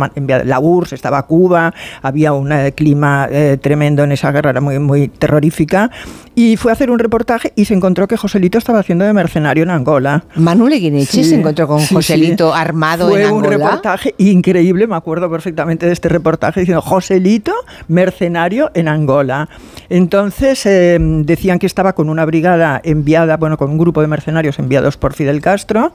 la 0.44 0.60
URSS, 0.60 0.92
estaba 0.94 1.26
Cuba, 1.26 1.72
había 2.02 2.32
un 2.38 2.52
clima 2.74 3.28
eh, 3.30 3.58
tremendo 3.60 4.04
en 4.04 4.12
esa 4.12 4.32
guerra, 4.32 4.50
era 4.50 4.60
muy, 4.60 4.78
muy 4.78 5.08
terrorífica. 5.08 5.90
Y 6.36 6.56
fue 6.56 6.72
a 6.72 6.74
hacer 6.74 6.90
un 6.90 6.98
reportaje 6.98 7.52
y 7.54 7.64
se 7.66 7.74
encontró 7.74 8.08
que 8.08 8.16
Joselito 8.16 8.58
estaba 8.58 8.80
haciendo 8.80 9.04
de 9.04 9.12
mercenario 9.12 9.62
en 9.62 9.70
Angola. 9.70 10.24
Manuel 10.34 10.72
Eguineche 10.72 11.12
Sí, 11.12 11.24
se 11.24 11.36
encontró 11.36 11.68
con 11.68 11.80
sí, 11.80 11.94
Joselito 11.94 12.52
sí. 12.52 12.58
armado 12.60 13.08
Fue 13.08 13.22
en 13.22 13.30
un 13.32 13.44
Angola. 13.44 13.56
reportaje 13.56 14.14
increíble, 14.18 14.86
me 14.88 14.96
acuerdo 14.96 15.30
perfectamente 15.30 15.86
de 15.86 15.92
este 15.92 16.08
reportaje, 16.08 16.60
diciendo 16.60 16.82
Joselito, 16.82 17.52
mercenario 17.86 18.70
en 18.74 18.88
Angola. 18.88 19.48
Entonces 19.88 20.66
eh, 20.66 20.98
decían 21.00 21.58
que 21.58 21.66
estaba 21.66 21.92
con 21.94 22.08
una 22.08 22.24
brigada 22.24 22.80
enviada, 22.82 23.36
bueno, 23.36 23.56
con 23.56 23.70
un 23.70 23.78
grupo 23.78 24.00
de 24.00 24.08
mercenarios 24.08 24.58
enviados 24.58 24.96
por 24.96 25.12
Fidel 25.14 25.40
Castro. 25.40 25.92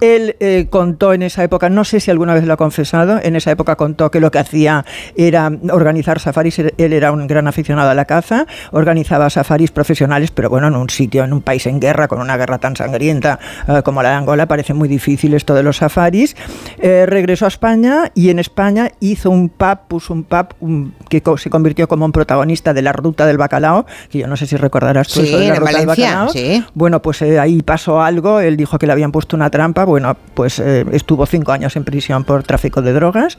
Él 0.00 0.36
eh, 0.40 0.68
contó 0.70 1.12
en 1.12 1.22
esa 1.22 1.44
época, 1.44 1.68
no 1.68 1.84
sé 1.84 2.00
si 2.00 2.10
alguna 2.10 2.34
vez 2.34 2.44
lo 2.44 2.54
ha 2.54 2.56
confesado, 2.56 3.20
en 3.22 3.36
esa 3.36 3.50
época 3.50 3.76
contó 3.76 4.10
que 4.10 4.20
lo 4.20 4.30
que 4.30 4.38
hacía 4.38 4.86
era 5.16 5.52
organizar 5.70 6.18
safaris, 6.18 6.58
él 6.60 6.92
era 6.92 7.12
un 7.12 7.26
gran 7.26 7.46
aficionado 7.46 7.90
a 7.90 7.94
la 7.94 8.06
caza, 8.06 8.46
organizaba 8.70 9.28
safaris 9.28 9.70
profesionales, 9.86 10.30
pero 10.30 10.48
bueno, 10.48 10.68
en 10.68 10.76
un 10.76 10.88
sitio, 10.88 11.24
en 11.24 11.32
un 11.32 11.42
país 11.42 11.66
en 11.66 11.80
guerra, 11.80 12.06
con 12.06 12.20
una 12.20 12.36
guerra 12.36 12.58
tan 12.58 12.76
sangrienta 12.76 13.40
eh, 13.66 13.82
como 13.84 14.00
la 14.00 14.10
de 14.10 14.14
Angola, 14.14 14.46
parece 14.46 14.74
muy 14.74 14.88
difícil 14.88 15.34
esto 15.34 15.54
de 15.54 15.64
los 15.64 15.78
safaris. 15.78 16.36
Eh, 16.78 17.04
regresó 17.08 17.46
a 17.46 17.48
España 17.48 18.12
y 18.14 18.30
en 18.30 18.38
España 18.38 18.90
hizo 19.00 19.28
un 19.30 19.48
pub, 19.48 19.78
puso 19.88 20.12
un 20.12 20.22
pub 20.22 20.46
un- 20.60 20.94
que 21.08 21.20
co- 21.20 21.36
se 21.36 21.50
convirtió 21.50 21.88
como 21.88 22.04
un 22.04 22.12
protagonista 22.12 22.72
de 22.72 22.82
la 22.82 22.92
ruta 22.92 23.26
del 23.26 23.38
bacalao, 23.38 23.84
que 24.08 24.18
yo 24.20 24.28
no 24.28 24.36
sé 24.36 24.46
si 24.46 24.56
recordarás 24.56 25.08
tú 25.08 25.20
Sí, 25.20 25.26
eso 25.28 25.38
de 25.38 25.48
la 25.48 25.54
ruta 25.56 25.72
del 25.78 25.86
Valencia, 25.86 26.06
bacalao. 26.10 26.28
sí. 26.32 26.64
Bueno, 26.74 27.02
pues 27.02 27.20
eh, 27.22 27.40
ahí 27.40 27.60
pasó 27.62 28.00
algo, 28.02 28.38
él 28.38 28.56
dijo 28.56 28.78
que 28.78 28.86
le 28.86 28.92
habían 28.92 29.10
puesto 29.10 29.34
una 29.34 29.50
trampa, 29.50 29.84
bueno, 29.84 30.16
pues 30.34 30.60
eh, 30.60 30.86
estuvo 30.92 31.26
cinco 31.26 31.50
años 31.50 31.74
en 31.74 31.82
prisión 31.82 32.22
por 32.22 32.44
tráfico 32.44 32.82
de 32.82 32.92
drogas, 32.92 33.36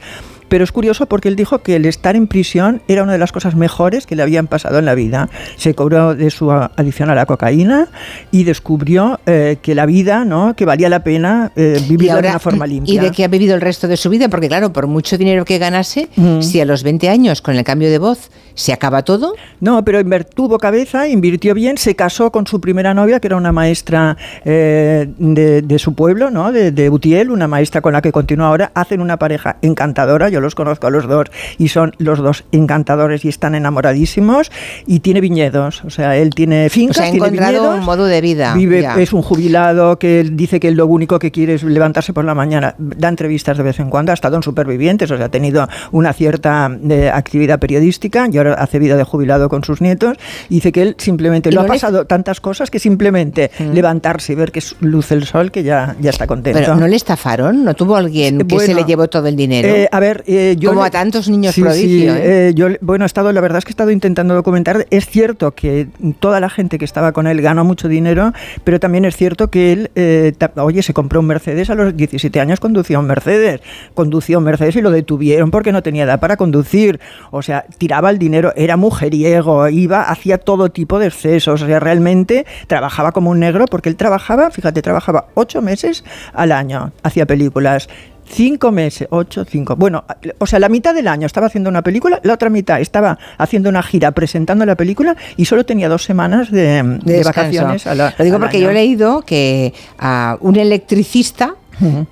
pero 0.48 0.64
es 0.64 0.72
curioso 0.72 1.06
porque 1.06 1.28
él 1.28 1.36
dijo 1.36 1.58
que 1.58 1.76
el 1.76 1.86
estar 1.86 2.16
en 2.16 2.26
prisión 2.26 2.82
era 2.88 3.02
una 3.02 3.12
de 3.12 3.18
las 3.18 3.32
cosas 3.32 3.54
mejores 3.54 4.06
que 4.06 4.16
le 4.16 4.22
habían 4.22 4.46
pasado 4.46 4.78
en 4.78 4.84
la 4.84 4.94
vida. 4.94 5.28
Se 5.56 5.74
cobró 5.74 6.14
de 6.14 6.30
su 6.30 6.50
adicción 6.50 7.10
a 7.10 7.14
la 7.14 7.26
cocaína 7.26 7.88
y 8.30 8.44
descubrió 8.44 9.20
eh, 9.26 9.56
que 9.62 9.74
la 9.74 9.86
vida, 9.86 10.24
¿no? 10.24 10.54
que 10.54 10.64
valía 10.64 10.88
la 10.88 11.04
pena 11.04 11.52
eh, 11.56 11.82
vivirla 11.88 12.20
de 12.22 12.28
una 12.28 12.38
forma 12.38 12.66
limpia. 12.66 12.94
¿Y 12.94 12.98
de 12.98 13.10
qué 13.10 13.24
ha 13.24 13.28
vivido 13.28 13.54
el 13.54 13.60
resto 13.60 13.88
de 13.88 13.96
su 13.96 14.10
vida? 14.10 14.28
Porque 14.28 14.48
claro, 14.48 14.72
por 14.72 14.86
mucho 14.86 15.18
dinero 15.18 15.44
que 15.44 15.58
ganase, 15.58 16.08
Mm. 16.16 16.42
si 16.42 16.60
a 16.60 16.64
los 16.64 16.82
20 16.82 17.08
años 17.08 17.42
con 17.42 17.56
el 17.56 17.64
cambio 17.64 17.90
de 17.90 17.98
voz 17.98 18.30
se 18.54 18.72
acaba 18.72 19.02
todo, 19.02 19.34
No, 19.60 19.84
pero 19.84 20.02
tuvo 20.24 20.58
cabeza, 20.58 21.08
invirtió 21.08 21.54
bien, 21.54 21.76
se 21.76 21.96
casó 21.96 22.30
con 22.30 22.46
su 22.46 22.60
primera 22.60 22.94
novia, 22.94 23.20
que 23.20 23.26
era 23.26 23.36
una 23.36 23.52
maestra 23.52 24.16
eh, 24.44 25.08
de, 25.18 25.62
de 25.62 25.78
su 25.78 25.94
pueblo, 25.94 26.30
¿no? 26.30 26.52
de, 26.52 26.70
de 26.70 26.90
Utiel, 26.90 27.30
una 27.30 27.48
maestra 27.48 27.80
con 27.80 27.92
la 27.92 28.02
que 28.02 28.12
continúa 28.12 28.48
ahora. 28.48 28.70
Hacen 28.74 29.00
una 29.00 29.18
pareja 29.18 29.56
encantadora, 29.62 30.28
yo 30.28 30.40
los 30.40 30.54
conozco 30.54 30.86
a 30.86 30.90
los 30.90 31.06
dos 31.06 31.26
y 31.58 31.68
son 31.68 31.92
los 31.98 32.18
dos 32.18 32.44
encantadores 32.52 33.24
y 33.24 33.28
están 33.28 33.54
enamoradísimos. 33.54 34.50
Y 34.86 35.00
tiene 35.00 35.20
viñedos, 35.20 35.84
o 35.84 35.90
sea, 35.90 36.16
él 36.16 36.30
tiene 36.30 36.66
o 36.66 36.70
fincas, 36.70 36.96
sea, 36.96 37.06
ha 37.06 37.10
tiene 37.10 37.26
encontrado 37.26 37.52
viñedos, 37.52 37.78
un 37.78 37.84
modo 37.84 38.06
de 38.06 38.20
vida. 38.20 38.54
Vive, 38.54 38.82
ya. 38.82 38.94
es 38.96 39.12
un 39.12 39.22
jubilado 39.22 39.98
que 39.98 40.20
él 40.20 40.36
dice 40.36 40.60
que 40.60 40.70
lo 40.70 40.86
único 40.86 41.18
que 41.18 41.30
quiere 41.30 41.54
es 41.54 41.62
levantarse 41.64 42.12
por 42.12 42.24
la 42.24 42.34
mañana. 42.34 42.74
Da 42.78 43.08
entrevistas 43.08 43.56
de 43.56 43.62
vez 43.62 43.80
en 43.80 43.90
cuando, 43.90 44.12
ha 44.12 44.14
estado 44.14 44.36
en 44.36 44.42
Supervivientes, 44.42 45.10
o 45.10 45.16
sea, 45.16 45.26
ha 45.26 45.30
tenido 45.30 45.68
una 45.92 46.12
cierta 46.12 46.70
eh, 46.88 47.10
actividad 47.12 47.58
periodística 47.58 48.28
y 48.30 48.38
ahora 48.48 48.62
hace 48.62 48.78
vida 48.78 48.96
de 48.96 49.04
jubilado 49.04 49.48
con 49.48 49.64
sus 49.64 49.80
nietos. 49.80 50.16
Y 50.48 50.54
dice 50.56 50.72
que 50.72 50.82
él 50.82 50.94
simplemente 50.98 51.48
¿Y 51.48 51.52
lo 51.52 51.60
no 51.60 51.62
ha 51.62 51.64
le- 51.68 51.74
pasado 51.74 52.06
tantas 52.06 52.40
cosas 52.40 52.70
que 52.70 52.78
simplemente 52.78 53.50
levantarse 53.72 54.32
y 54.32 54.36
ver 54.36 54.52
que 54.52 54.62
luce 54.80 55.14
el 55.14 55.24
sol, 55.24 55.50
que 55.50 55.62
ya, 55.62 55.96
ya 56.00 56.10
está 56.10 56.26
contento. 56.26 56.58
Pero 56.58 56.76
¿no 56.76 56.86
le 56.86 56.96
estafaron? 56.96 57.64
¿No 57.64 57.74
tuvo 57.74 57.96
alguien 57.96 58.38
que 58.38 58.58
se 58.58 58.66
bueno, 58.66 58.80
le 58.80 58.84
llevó 58.86 59.08
todo 59.08 59.26
el 59.26 59.36
dinero? 59.36 59.68
Eh, 59.68 59.88
a 59.90 60.00
ver, 60.00 60.24
eh, 60.26 60.56
yo 60.58 60.70
Como 60.70 60.82
le- 60.82 60.88
a 60.88 60.90
tantos 60.90 61.28
niños 61.28 61.54
Sí, 61.54 61.62
prodigio, 61.62 62.14
sí, 62.14 62.20
¿eh? 62.20 62.48
eh, 62.48 62.52
yo, 62.54 62.68
le- 62.68 62.78
bueno, 62.80 63.04
he 63.04 63.06
estado, 63.06 63.32
la 63.32 63.40
verdad 63.40 63.58
es 63.58 63.64
que 63.64 63.70
he 63.70 63.72
estado 63.74 63.90
intentando 63.90 64.34
documentar. 64.34 64.86
Es 64.90 65.06
cierto 65.06 65.52
que 65.52 65.88
toda 66.20 66.40
la 66.40 66.50
gente 66.50 66.78
que 66.78 66.84
estaba 66.84 67.12
con 67.12 67.26
él 67.26 67.40
ganó 67.42 67.64
mucho 67.64 67.88
dinero, 67.88 68.32
pero 68.64 68.80
también 68.80 69.04
es 69.04 69.16
cierto 69.16 69.48
que 69.50 69.72
él, 69.72 69.90
eh, 69.94 70.32
oye, 70.56 70.82
se 70.82 70.92
compró 70.94 71.20
un 71.20 71.26
Mercedes 71.26 71.70
a 71.70 71.74
los 71.74 71.96
17 71.96 72.40
años, 72.40 72.60
conducía 72.60 72.98
un 72.98 73.06
Mercedes, 73.06 73.60
conducía 73.94 74.38
un 74.38 74.44
Mercedes 74.44 74.76
y 74.76 74.80
lo 74.82 74.90
detuvieron 74.90 75.50
porque 75.50 75.72
no 75.72 75.82
tenía 75.82 76.04
edad 76.04 76.20
para 76.20 76.36
conducir. 76.36 77.00
O 77.30 77.42
sea, 77.42 77.64
tiraba 77.78 78.10
el 78.10 78.18
dinero, 78.18 78.33
era 78.56 78.76
mujeriego, 78.76 79.68
iba, 79.68 80.02
hacía 80.02 80.38
todo 80.38 80.70
tipo 80.70 80.98
de 80.98 81.06
excesos. 81.08 81.62
O 81.62 81.66
sea, 81.66 81.80
realmente 81.80 82.46
trabajaba 82.66 83.12
como 83.12 83.30
un 83.30 83.40
negro 83.40 83.66
porque 83.66 83.88
él 83.88 83.96
trabajaba, 83.96 84.50
fíjate, 84.50 84.82
trabajaba 84.82 85.26
ocho 85.34 85.62
meses 85.62 86.04
al 86.32 86.52
año, 86.52 86.92
hacía 87.02 87.26
películas. 87.26 87.88
Cinco 88.26 88.72
meses, 88.72 89.06
ocho, 89.10 89.44
cinco. 89.44 89.76
Bueno, 89.76 90.04
o 90.38 90.46
sea, 90.46 90.58
la 90.58 90.70
mitad 90.70 90.94
del 90.94 91.08
año 91.08 91.26
estaba 91.26 91.46
haciendo 91.48 91.68
una 91.68 91.82
película, 91.82 92.20
la 92.22 92.32
otra 92.32 92.48
mitad 92.48 92.80
estaba 92.80 93.18
haciendo 93.36 93.68
una 93.68 93.82
gira 93.82 94.12
presentando 94.12 94.64
la 94.64 94.76
película 94.76 95.14
y 95.36 95.44
solo 95.44 95.66
tenía 95.66 95.90
dos 95.90 96.04
semanas 96.04 96.50
de, 96.50 96.62
de 96.62 96.82
de 96.82 97.12
descanso. 97.18 97.40
vacaciones. 97.40 97.86
a 97.86 97.94
la- 97.94 98.14
Lo 98.16 98.24
digo 98.24 98.38
porque 98.40 98.56
año. 98.56 98.64
yo 98.64 98.70
he 98.70 98.74
leído 98.74 99.20
que 99.26 99.74
ah, 99.98 100.38
un 100.40 100.56
electricista 100.56 101.54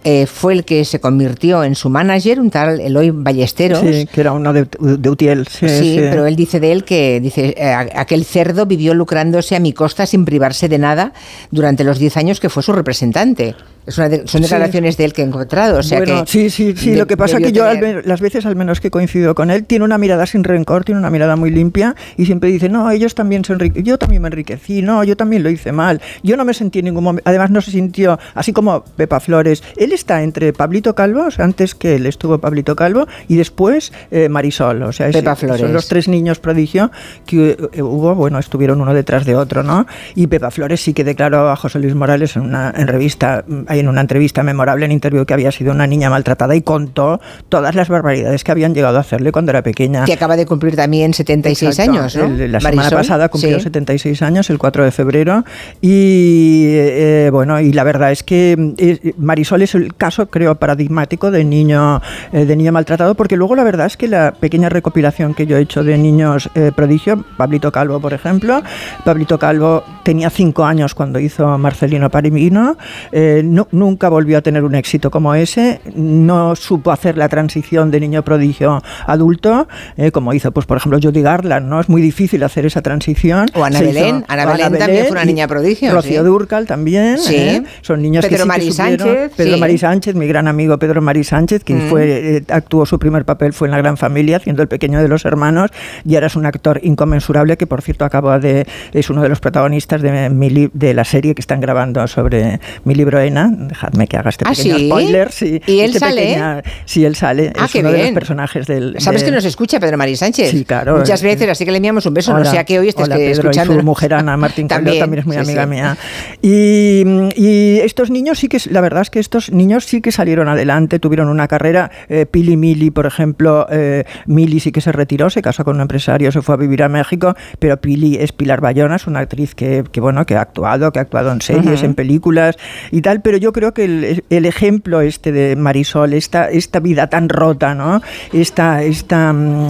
Eh, 0.05 0.27
fue 0.27 0.53
el 0.55 0.65
que 0.65 0.85
se 0.85 1.01
convirtió 1.01 1.65
en 1.65 1.75
su 1.75 1.89
manager, 1.89 2.41
un 2.41 2.51
tal 2.51 2.81
Eloy 2.81 3.11
Ballesteros. 3.11 3.81
Sí, 3.81 4.07
que 4.13 4.21
era 4.21 4.33
uno 4.33 4.53
de, 4.53 4.67
de 4.81 5.11
Utiel. 5.11 5.47
Sí, 5.49 5.69
Sí, 5.69 5.79
sí. 5.95 5.97
pero 5.99 6.27
él 6.27 6.37
dice 6.37 6.61
de 6.61 6.73
él 6.73 6.85
que 6.85 7.21
dice 7.21 7.55
eh, 7.57 7.73
aquel 7.73 8.25
cerdo 8.25 8.67
vivió 8.67 8.95
lucrándose 8.95 9.57
a 9.57 9.61
mi 9.61 9.73
costa 9.73 10.07
sin 10.07 10.25
privarse 10.25 10.69
de 10.69 10.79
nada 10.79 11.13
durante 11.51 11.85
los 11.85 11.99
10 11.99 12.17
años 12.17 12.41
que 12.41 12.49
fue 12.49 12.63
su 12.63 12.73
representante. 12.73 13.55
Es 13.87 13.99
una 13.99 14.09
de- 14.09 14.19
son 14.29 14.41
Sí. 14.41 14.43
declaraciones 14.43 14.97
de 14.97 15.05
él 15.05 15.13
que 15.13 15.23
he 15.23 15.25
encontrado. 15.25 15.79
O 15.81 15.83
sea 15.83 15.99
Bueno, 15.99 16.25
que 16.25 16.31
sí, 16.31 16.51
sí, 16.51 16.75
sí. 16.77 16.91
de- 16.93 16.97
lo 16.99 17.07
que 17.07 17.17
pasa 17.17 17.39
es 17.39 17.45
que 17.45 17.53
yo 17.53 17.65
tener- 17.69 18.07
las 18.07 18.21
veces 18.21 18.47
al 18.47 18.55
menos 18.55 18.81
que 18.81 18.91
coincido 18.91 19.35
con 19.35 19.51
él, 19.51 19.65
tiene 19.65 19.85
una 19.85 19.99
mirada 19.99 20.25
sin 20.27 20.45
rencor, 20.45 20.85
tiene 20.85 21.01
una 21.01 21.11
mirada 21.11 21.35
muy 21.37 21.51
limpia 21.51 21.97
y 22.17 22.27
siempre 22.27 22.51
dice, 22.51 22.69
no, 22.69 22.91
ellos 22.91 23.15
también 23.17 23.45
se 23.45 23.53
enriquecieron, 23.55 23.87
yo 23.87 23.99
también 23.99 24.23
me 24.23 24.29
enriquecí, 24.29 24.83
no, 24.83 25.03
yo 25.03 25.17
también 25.17 25.43
lo 25.43 25.51
hice 25.51 25.73
mal. 25.73 26.01
Yo 26.23 26.37
no 26.37 26.45
me 26.45 26.55
sentí 26.55 26.79
en 26.79 26.85
ningún 26.87 27.03
momento, 27.05 27.29
además 27.29 27.51
no 27.51 27.61
se 27.61 27.73
sintió, 27.73 28.19
así 28.35 28.53
como 28.53 28.85
Pepa 28.85 29.19
Flores, 29.19 29.63
él 29.77 29.93
está 29.93 30.23
entre 30.23 30.53
Pablito 30.53 30.95
Calvo, 30.95 31.27
o 31.27 31.31
sea, 31.31 31.45
antes 31.45 31.75
que 31.75 31.97
él 31.97 32.07
estuvo 32.07 32.39
Pablito 32.39 32.77
Calvo 32.77 33.07
y 33.27 33.37
después 33.37 33.93
eh, 34.11 34.29
Marisol, 34.29 34.83
o 34.85 34.93
sea, 34.93 35.09
es- 35.09 35.17
Pepa 35.17 35.35
Flores. 35.35 35.61
son 35.61 35.73
los 35.73 35.89
tres 35.89 36.07
niños 36.07 36.39
prodigio 36.39 36.91
que 37.27 37.57
eh, 37.73 37.83
hubo, 37.83 38.15
bueno, 38.15 38.39
estuvieron 38.39 38.81
uno 38.81 38.95
detrás 38.95 39.25
de 39.27 39.35
otro, 39.35 39.63
¿no? 39.65 39.87
Y 40.15 40.29
Pepa 40.29 40.51
Flores 40.53 40.81
sí 40.81 40.95
que 40.95 41.03
declaró 41.05 41.51
a 41.51 41.57
José 41.57 41.81
Luis 41.81 41.95
Morales 41.97 42.37
en 42.37 42.43
una 42.43 42.73
en 42.77 42.87
revista, 42.87 43.45
en 43.81 43.89
una 43.89 44.01
entrevista 44.01 44.43
memorable 44.43 44.85
en 44.87 44.93
interview 44.93 45.25
que 45.25 45.35
había 45.35 45.51
sido 45.53 45.73
una 45.73 45.87
niña 45.87 46.11
maltratada 46.11 46.55
y 46.55 46.63
contó 46.63 47.21
todas 47.49 47.75
las 47.75 47.89
barbaridades 47.89 48.45
que 48.45 48.53
habían 48.53 48.75
llegado 48.75 48.97
a 48.99 49.01
hacerle 49.01 49.33
cuando 49.33 49.51
era 49.51 49.63
pequeña. 49.63 50.05
que 50.05 50.13
acaba 50.13 50.37
de 50.37 50.47
cumplir 50.47 50.77
también 50.77 51.15
76 51.15 51.71
Exacto. 51.79 51.93
años, 52.01 52.17
¿no? 52.17 52.25
El- 52.25 52.53
la 52.53 52.61
semana 52.61 52.77
Marisol, 52.77 52.99
pasada 52.99 53.29
cumplió 53.29 53.57
sí. 53.59 53.63
76 53.65 54.23
años, 54.23 54.51
el 54.51 54.59
4 54.59 54.85
de 54.85 54.91
febrero. 54.91 55.45
Y 55.81 56.65
eh, 56.75 57.29
bueno, 57.33 57.61
y 57.61 57.73
la 57.73 57.85
verdad 57.85 58.13
es 58.13 58.23
que 58.23 58.75
eh, 58.79 59.13
Marisol 59.19 59.63
es 59.63 59.75
el 59.75 59.95
caso, 59.95 60.27
creo, 60.29 60.55
paradigmático 60.57 61.31
de 61.31 61.45
niño, 61.45 62.01
eh, 62.33 62.45
de 62.45 62.57
niño 62.57 62.73
maltratado, 62.73 63.15
porque 63.15 63.37
luego 63.37 63.55
la 63.55 63.65
verdad 63.65 63.87
es 63.87 63.97
que 63.97 64.09
la 64.09 64.33
pequeña 64.33 64.69
recopilación 64.69 65.35
que 65.35 65.47
yo 65.47 65.57
he 65.57 65.61
hecho 65.61 65.85
de 65.85 65.99
niños 65.99 66.51
eh, 66.55 66.73
prodigio, 66.75 67.25
Pablito 67.37 67.71
Calvo, 67.73 68.01
por 68.01 68.13
ejemplo, 68.15 68.63
Pablito 69.05 69.39
Calvo 69.39 69.85
tenía 70.05 70.31
5 70.31 70.65
años 70.65 70.95
cuando 70.95 71.19
hizo 71.19 71.59
Marcelino 71.59 72.11
Parimino, 72.11 72.77
eh, 73.13 73.43
nu- 73.71 73.83
nunca 73.93 74.09
volvió 74.09 74.39
a 74.39 74.41
tener 74.43 74.65
un 74.65 74.75
éxito 74.75 75.11
como 75.11 75.35
ese, 75.35 75.81
no 75.95 76.55
supo 76.57 76.91
hacer 76.91 77.17
la 77.19 77.29
transición 77.29 77.91
de 77.91 78.01
niño 78.01 78.23
prodigio 78.23 78.73
a 79.07 79.13
adulto, 79.13 79.69
eh, 79.97 80.11
como 80.11 80.33
hizo, 80.35 80.53
pues 80.53 80.67
por 80.67 80.77
ejemplo, 80.79 80.99
Judy 81.03 81.23
Garland, 81.23 81.69
¿no? 81.69 81.81
Es 81.81 81.89
muy 81.89 82.01
difícil 82.03 82.43
hacer 82.43 82.67
esa 82.67 82.83
transición. 82.83 83.47
O 83.55 83.65
Ana 83.65 83.79
Se 83.79 83.87
Belén, 83.87 84.25
Ana 84.29 84.47
Belén 84.47 84.79
también 84.79 85.03
fue 85.07 85.13
una 85.13 85.25
niña 85.25 85.47
prodigio, 85.49 85.93
Rocío 85.93 86.21
sí. 86.23 86.27
Dúrcal 86.27 86.67
también. 86.67 87.19
Sí. 87.19 87.35
¿eh? 87.37 87.63
Son 87.83 88.01
niños 88.01 88.25
Pedro 88.25 88.31
que 88.31 88.37
sí 88.37 88.43
que 88.43 88.49
Mari 88.49 88.71
supieron- 88.71 88.99
Sánchez, 88.99 89.33
Pedro 89.37 89.55
sí. 89.55 89.61
Mari 89.61 89.79
Sánchez, 89.79 90.15
mi 90.15 90.27
gran 90.27 90.49
amigo 90.49 90.79
Pedro 90.79 91.03
Mari 91.03 91.25
Sánchez, 91.25 91.65
que 91.65 91.75
Mm. 91.75 91.89
fue, 91.91 92.37
eh, 92.37 92.45
actuó 92.49 92.87
su 92.87 92.99
primer 92.99 93.25
papel 93.25 93.53
fue 93.53 93.69
en 93.69 93.73
La 93.73 93.79
Gran 93.79 93.97
Familia, 93.97 94.37
haciendo 94.39 94.63
el 94.63 94.69
pequeño 94.69 95.01
de 95.03 95.09
los 95.09 95.25
hermanos, 95.25 95.71
y 96.05 96.15
ahora 96.15 96.27
es 96.29 96.37
un 96.37 96.47
actor 96.47 96.81
inconmensurable 96.83 97.57
que, 97.57 97.67
por 97.67 97.83
cierto, 97.83 98.05
acaba 98.05 98.39
de 98.39 98.67
es 98.93 99.11
uno 99.11 99.23
de 99.23 99.29
los 99.29 99.41
protagonistas 99.41 100.01
de, 100.03 100.31
mi 100.31 100.71
de 100.73 100.95
la 100.95 101.05
serie 101.05 101.35
que 101.35 101.41
están 101.41 101.61
grabando 101.61 102.07
sobre 102.07 102.61
mi 102.85 102.95
libro 102.95 103.21
Ena. 103.21 103.52
Dejadme 103.69 104.07
que 104.07 104.17
haga 104.17 104.31
este 104.31 104.45
¿Ah, 104.47 104.51
pequeño 104.51 104.77
sí? 104.79 104.87
spoiler. 104.87 105.33
Sí, 105.33 105.61
¿Y 105.67 105.81
él 105.81 105.87
Este 105.87 105.99
sale? 105.99 106.23
pequeña- 106.23 106.63
sí, 106.85 107.05
él 107.05 107.17
sale. 107.17 107.53
Ah, 107.59 107.67
es 107.67 107.75
uno 107.75 107.93
de 107.93 107.99
los 108.03 108.11
personajes 108.13 108.67
del. 108.67 108.95
¿Sabes 108.99 109.21
de- 109.23 109.27
que 109.27 109.33
nos 109.33 109.45
escucha 109.45 109.79
Pedro 109.81 109.97
Mari 109.99 110.17
Sánchez? 110.17 110.51
Sí, 110.51 110.65
claro. 110.65 110.97
Muchas 110.99 111.23
veces, 111.23 111.49
así 111.49 111.65
que 111.65 111.71
le 111.71 111.77
enviamos 111.79 112.07
un 112.07 112.15
beso, 112.15 112.33
no 112.33 112.41
Hola. 112.41 112.51
sea 112.51 112.65
que 112.65 112.79
hoy 112.79 112.89
estés 112.89 113.07
Hola, 113.07 113.17
Pedro, 113.17 113.33
escuchando. 113.43 113.75
Y 113.75 113.77
su 113.79 113.83
mujer 113.85 114.15
Ana 114.15 114.37
Martín 114.37 114.69
Calderón 114.69 114.99
también 115.01 115.21
es 115.21 115.27
muy 115.27 115.37
sí, 115.37 115.41
amiga 115.43 115.65
sí. 115.65 115.69
mía. 115.71 115.97
Y, 116.41 117.05
y 117.37 117.79
estos 117.81 118.11
niños 118.11 118.39
sí 118.39 118.49
que, 118.49 118.59
la 118.71 118.81
verdad 118.81 119.03
es 119.03 119.11
que 119.11 119.21
estos 119.21 119.51
niños 119.53 119.85
sí 119.85 120.01
que 120.01 120.13
salieron 120.13 120.49
adelante, 120.49 120.99
tuvieron 120.99 121.29
una 121.29 121.49
carrera. 121.49 121.91
Eh, 122.09 122.27
Pili 122.27 122.57
Mili, 122.57 122.91
por 122.91 123.07
ejemplo, 123.07 123.67
eh, 123.71 124.05
Mili 124.27 124.61
sí 124.61 124.73
que 124.73 124.81
se 124.81 124.93
retiró, 124.93 125.31
se 125.31 125.43
casó 125.43 125.65
con 125.65 125.77
un 125.77 125.83
empresario, 125.83 126.33
se 126.33 126.43
fue 126.43 126.55
a 126.55 126.59
vivir 126.59 126.83
a 126.83 126.89
México, 126.89 127.35
pero 127.59 127.81
Pili 127.81 128.17
es 128.17 128.33
Pilar 128.33 128.61
Bayona, 128.61 128.97
es 128.97 129.07
una 129.07 129.21
actriz 129.21 129.55
que, 129.55 129.85
que, 129.91 130.01
bueno, 130.01 130.27
que 130.27 130.37
ha 130.37 130.41
actuado, 130.43 130.93
que 130.93 130.99
ha 130.99 131.03
actuado 131.03 131.33
en 131.33 131.41
series, 131.41 131.83
en 131.83 131.95
películas 131.95 132.57
y 132.91 133.01
tal, 133.03 133.21
pero 133.23 133.37
yo 133.43 133.53
creo 133.53 133.75
que 133.75 133.85
el, 133.85 134.25
el 134.31 134.47
ejemplo 134.47 135.01
este 135.01 135.33
de 135.33 135.57
Marisol, 135.57 136.13
esta, 136.15 136.49
esta 136.49 136.79
vida 136.81 137.09
tan 137.09 137.29
rota, 137.29 137.75
¿no? 137.75 138.01
Esta, 138.33 138.83
esta, 138.85 139.33
mm, 139.33 139.69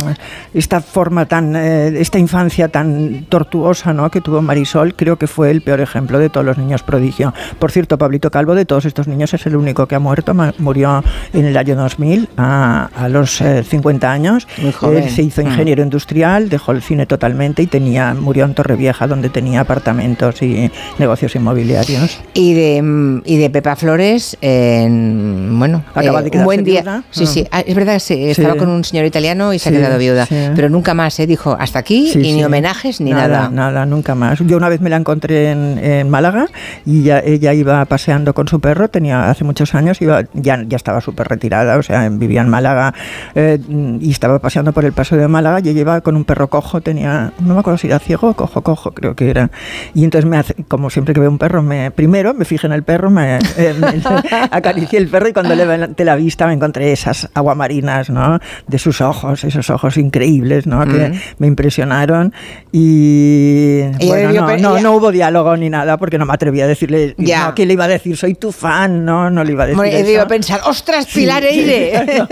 esta 0.54 0.80
forma 0.80 1.24
tan, 1.26 1.56
eh, 1.56 1.94
esta 1.98 2.18
infancia 2.18 2.68
tan 2.68 3.24
tortuosa, 3.28 3.92
¿no? 3.92 4.10
Que 4.10 4.20
tuvo 4.20 4.42
Marisol, 4.42 4.94
creo 4.94 5.16
que 5.16 5.26
fue 5.26 5.50
el 5.50 5.62
peor 5.62 5.80
ejemplo 5.80 6.18
de 6.18 6.28
todos 6.28 6.44
los 6.44 6.58
niños 6.58 6.82
prodigio. 6.82 7.32
Por 7.58 7.72
cierto, 7.72 7.96
Pablito 7.96 8.30
Calvo, 8.30 8.54
de 8.54 8.64
todos 8.66 8.84
estos 8.84 9.08
niños, 9.08 9.32
es 9.32 9.46
el 9.46 9.56
único 9.56 9.86
que 9.86 9.94
ha 9.94 9.98
muerto, 9.98 10.34
murió 10.58 11.02
en 11.32 11.46
el 11.46 11.56
año 11.56 11.74
2000, 11.76 12.28
a, 12.36 12.90
a 12.94 13.08
los 13.08 13.40
eh, 13.40 13.64
50 13.64 14.10
años. 14.12 14.46
Él 14.58 15.10
se 15.10 15.22
hizo 15.22 15.42
Mm. 15.42 15.46
ingeniero 15.46 15.82
industrial, 15.82 16.48
dejó 16.50 16.72
el 16.72 16.82
cine 16.82 17.06
totalmente 17.06 17.62
y 17.62 17.66
tenía, 17.66 18.12
murió 18.14 18.44
en 18.44 18.54
Torrevieja, 18.54 19.06
donde 19.06 19.30
tenía 19.30 19.60
apartamentos 19.62 20.42
y 20.42 20.70
negocios 20.98 21.34
inmobiliarios. 21.34 22.20
Y 22.34 22.52
de, 22.54 22.82
mm, 22.82 23.22
y 23.24 23.38
de 23.38 23.50
Pepa 23.62 23.76
Flores, 23.76 24.36
en, 24.40 25.56
bueno, 25.56 25.84
Acaba 25.94 26.20
eh, 26.20 26.30
de 26.30 26.38
un 26.38 26.44
buen 26.44 26.64
día. 26.64 26.80
viuda. 26.82 27.02
Sí, 27.10 27.24
Ah. 27.24 27.26
sí, 27.26 27.46
ah, 27.52 27.60
es 27.60 27.74
verdad, 27.76 27.98
sí, 28.00 28.24
estaba 28.30 28.56
con 28.56 28.68
un 28.68 28.82
señor 28.84 29.04
italiano 29.06 29.52
y 29.54 29.58
se 29.60 29.68
ha 29.68 29.72
quedado 29.72 29.98
viuda. 29.98 30.26
Pero 30.56 30.68
nunca 30.68 30.94
más, 30.94 31.18
¿eh? 31.20 31.26
dijo, 31.28 31.56
hasta 31.58 31.78
aquí 31.78 32.10
y 32.12 32.32
ni 32.34 32.44
homenajes 32.44 33.00
ni 33.00 33.12
nada. 33.12 33.48
Nada, 33.50 33.86
nunca 33.86 34.14
más. 34.16 34.40
Yo 34.40 34.56
una 34.56 34.68
vez 34.68 34.80
me 34.80 34.90
la 34.90 34.96
encontré 34.96 35.50
en, 35.52 35.78
en 35.78 36.10
Málaga 36.10 36.46
y 36.84 37.02
ya- 37.04 37.20
ella 37.20 37.54
iba 37.54 37.84
paseando 37.84 38.34
con 38.34 38.48
su 38.48 38.58
perro, 38.60 38.88
tenía 38.88 39.30
hace 39.30 39.44
muchos 39.44 39.74
años, 39.76 40.02
iba, 40.02 40.22
ya, 40.34 40.64
ya 40.66 40.76
estaba 40.76 41.00
súper 41.00 41.28
retirada, 41.28 41.76
o 41.76 41.82
sea, 41.84 42.08
vivía 42.08 42.40
en 42.40 42.48
Málaga 42.48 42.94
eh, 43.36 43.58
y 44.00 44.10
estaba 44.10 44.40
paseando 44.40 44.72
por 44.72 44.84
el 44.84 44.92
paso 44.92 45.16
de 45.16 45.28
Málaga 45.28 45.60
y 45.64 45.68
ella 45.68 45.80
iba 45.82 46.00
con 46.00 46.16
un 46.16 46.24
perro 46.24 46.48
cojo, 46.48 46.80
tenía, 46.80 47.32
no 47.40 47.54
me 47.54 47.60
acuerdo 47.60 47.78
si 47.78 47.86
era 47.86 48.00
ciego 48.00 48.30
o 48.30 48.34
cojo, 48.34 48.62
cojo 48.62 48.90
creo 48.92 49.14
que 49.14 49.30
era. 49.30 49.50
Y 49.94 50.02
entonces 50.04 50.28
me 50.28 50.36
hace, 50.38 50.54
como 50.66 50.90
siempre 50.90 51.14
que 51.14 51.20
veo 51.20 51.30
un 51.30 51.38
perro, 51.38 51.62
me 51.62 51.90
primero 51.92 52.34
me 52.34 52.44
fijé 52.44 52.66
en 52.66 52.72
el 52.72 52.82
perro, 52.82 53.10
me 53.10 53.38
acaricié 54.50 54.98
el 54.98 55.08
perro 55.08 55.28
y 55.28 55.32
cuando 55.32 55.54
le 55.54 55.64
levanté 55.66 56.04
la 56.04 56.16
vista 56.16 56.46
me 56.46 56.52
encontré 56.54 56.92
esas 56.92 57.28
aguamarinas, 57.34 58.10
¿no? 58.10 58.38
De 58.66 58.78
sus 58.78 59.00
ojos, 59.00 59.44
esos 59.44 59.68
ojos 59.70 59.96
increíbles, 59.96 60.66
¿no? 60.66 60.84
Que 60.86 61.08
Mm. 61.10 61.20
me 61.38 61.46
impresionaron 61.46 62.32
y 62.70 63.82
bueno, 64.06 64.32
no, 64.32 64.56
no, 64.56 64.80
no 64.80 64.92
hubo 64.96 65.10
diálogo 65.12 65.56
ni 65.56 65.70
nada 65.70 65.96
porque 65.96 66.18
no 66.18 66.26
me 66.26 66.32
atreví 66.34 66.60
a 66.60 66.66
decirle 66.66 67.14
Ya. 67.18 67.46
no, 67.46 67.54
¿qué 67.54 67.66
le 67.66 67.74
iba 67.74 67.84
a 67.84 67.88
decir? 67.88 68.16
Soy 68.16 68.34
tu 68.34 68.52
fan, 68.52 69.04
no, 69.04 69.30
no 69.30 69.44
le 69.44 69.52
iba 69.52 69.64
a 69.64 69.66
decir 69.68 69.84
he 69.84 69.88
eso. 69.88 69.98
debido 70.06 70.26
pensar, 70.26 70.60
ostras, 70.66 71.06
Pilar 71.06 71.44
Eire. 71.44 71.92
No, 72.22 72.26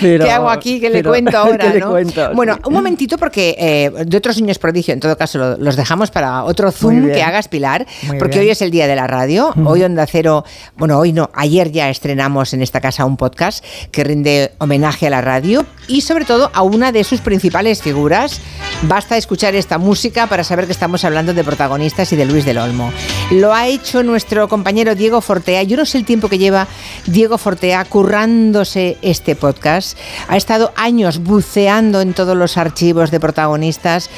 pero- 0.00 0.24
¿Qué 0.24 0.30
hago 0.30 0.50
aquí? 0.50 0.80
¿Qué 0.80 0.88
le 0.88 0.98
pero- 0.98 1.10
cuento 1.10 1.38
ahora? 1.38 1.58
¿qué 1.72 1.78
le 1.78 1.84
cuento? 1.84 2.30
Bueno, 2.34 2.54
Sí. 2.54 2.60
un 2.66 2.72
momentito 2.74 3.18
porque 3.18 3.54
eh, 3.58 3.90
de 4.06 4.16
otros 4.16 4.40
niños 4.40 4.58
prodigio, 4.58 4.94
en 4.94 5.00
todo 5.00 5.16
caso, 5.16 5.38
lo- 5.38 5.56
los 5.58 5.76
dejamos 5.76 6.10
para 6.10 6.44
otro 6.44 6.70
Zoom 6.72 7.10
que 7.12 7.22
hagas, 7.22 7.48
Pilar, 7.48 7.86
Muy 8.06 8.18
porque 8.18 8.38
bien. 8.38 8.48
hoy 8.48 8.50
es 8.52 8.62
el 8.62 8.70
día 8.70 8.86
de 8.86 8.96
la 8.96 9.06
radio. 9.06 9.52
Hoy 9.64 9.82
Onda 9.82 10.06
Cero, 10.20 10.44
bueno, 10.76 10.98
hoy 10.98 11.14
no, 11.14 11.30
ayer 11.32 11.72
ya 11.72 11.88
estrenamos 11.88 12.52
en 12.52 12.60
esta 12.60 12.82
casa 12.82 13.06
un 13.06 13.16
podcast 13.16 13.64
que 13.90 14.04
rinde 14.04 14.52
homenaje 14.58 15.06
a 15.06 15.10
la 15.10 15.22
radio 15.22 15.64
y 15.88 16.02
sobre 16.02 16.26
todo 16.26 16.50
a 16.52 16.60
una 16.60 16.92
de 16.92 17.04
sus 17.04 17.22
principales 17.22 17.80
figuras. 17.80 18.38
Basta 18.82 19.16
escuchar 19.16 19.54
esta 19.54 19.78
música 19.78 20.26
para 20.26 20.44
saber 20.44 20.66
que 20.66 20.72
estamos 20.72 21.06
hablando 21.06 21.32
de 21.32 21.42
protagonistas 21.42 22.12
y 22.12 22.16
de 22.16 22.26
Luis 22.26 22.44
del 22.44 22.58
Olmo. 22.58 22.92
Lo 23.30 23.54
ha 23.54 23.66
hecho 23.68 24.02
nuestro 24.02 24.46
compañero 24.46 24.94
Diego 24.94 25.22
Fortea. 25.22 25.62
Yo 25.62 25.78
no 25.78 25.86
sé 25.86 25.96
el 25.96 26.04
tiempo 26.04 26.28
que 26.28 26.36
lleva 26.36 26.68
Diego 27.06 27.38
Fortea 27.38 27.82
currándose 27.86 28.98
este 29.00 29.36
podcast. 29.36 29.96
Ha 30.28 30.36
estado 30.36 30.74
años 30.76 31.20
buceando 31.22 32.02
en 32.02 32.12
todos 32.12 32.36
los 32.36 32.58
archivos 32.58 33.10
de 33.10 33.20
protagonistas. 33.20 34.10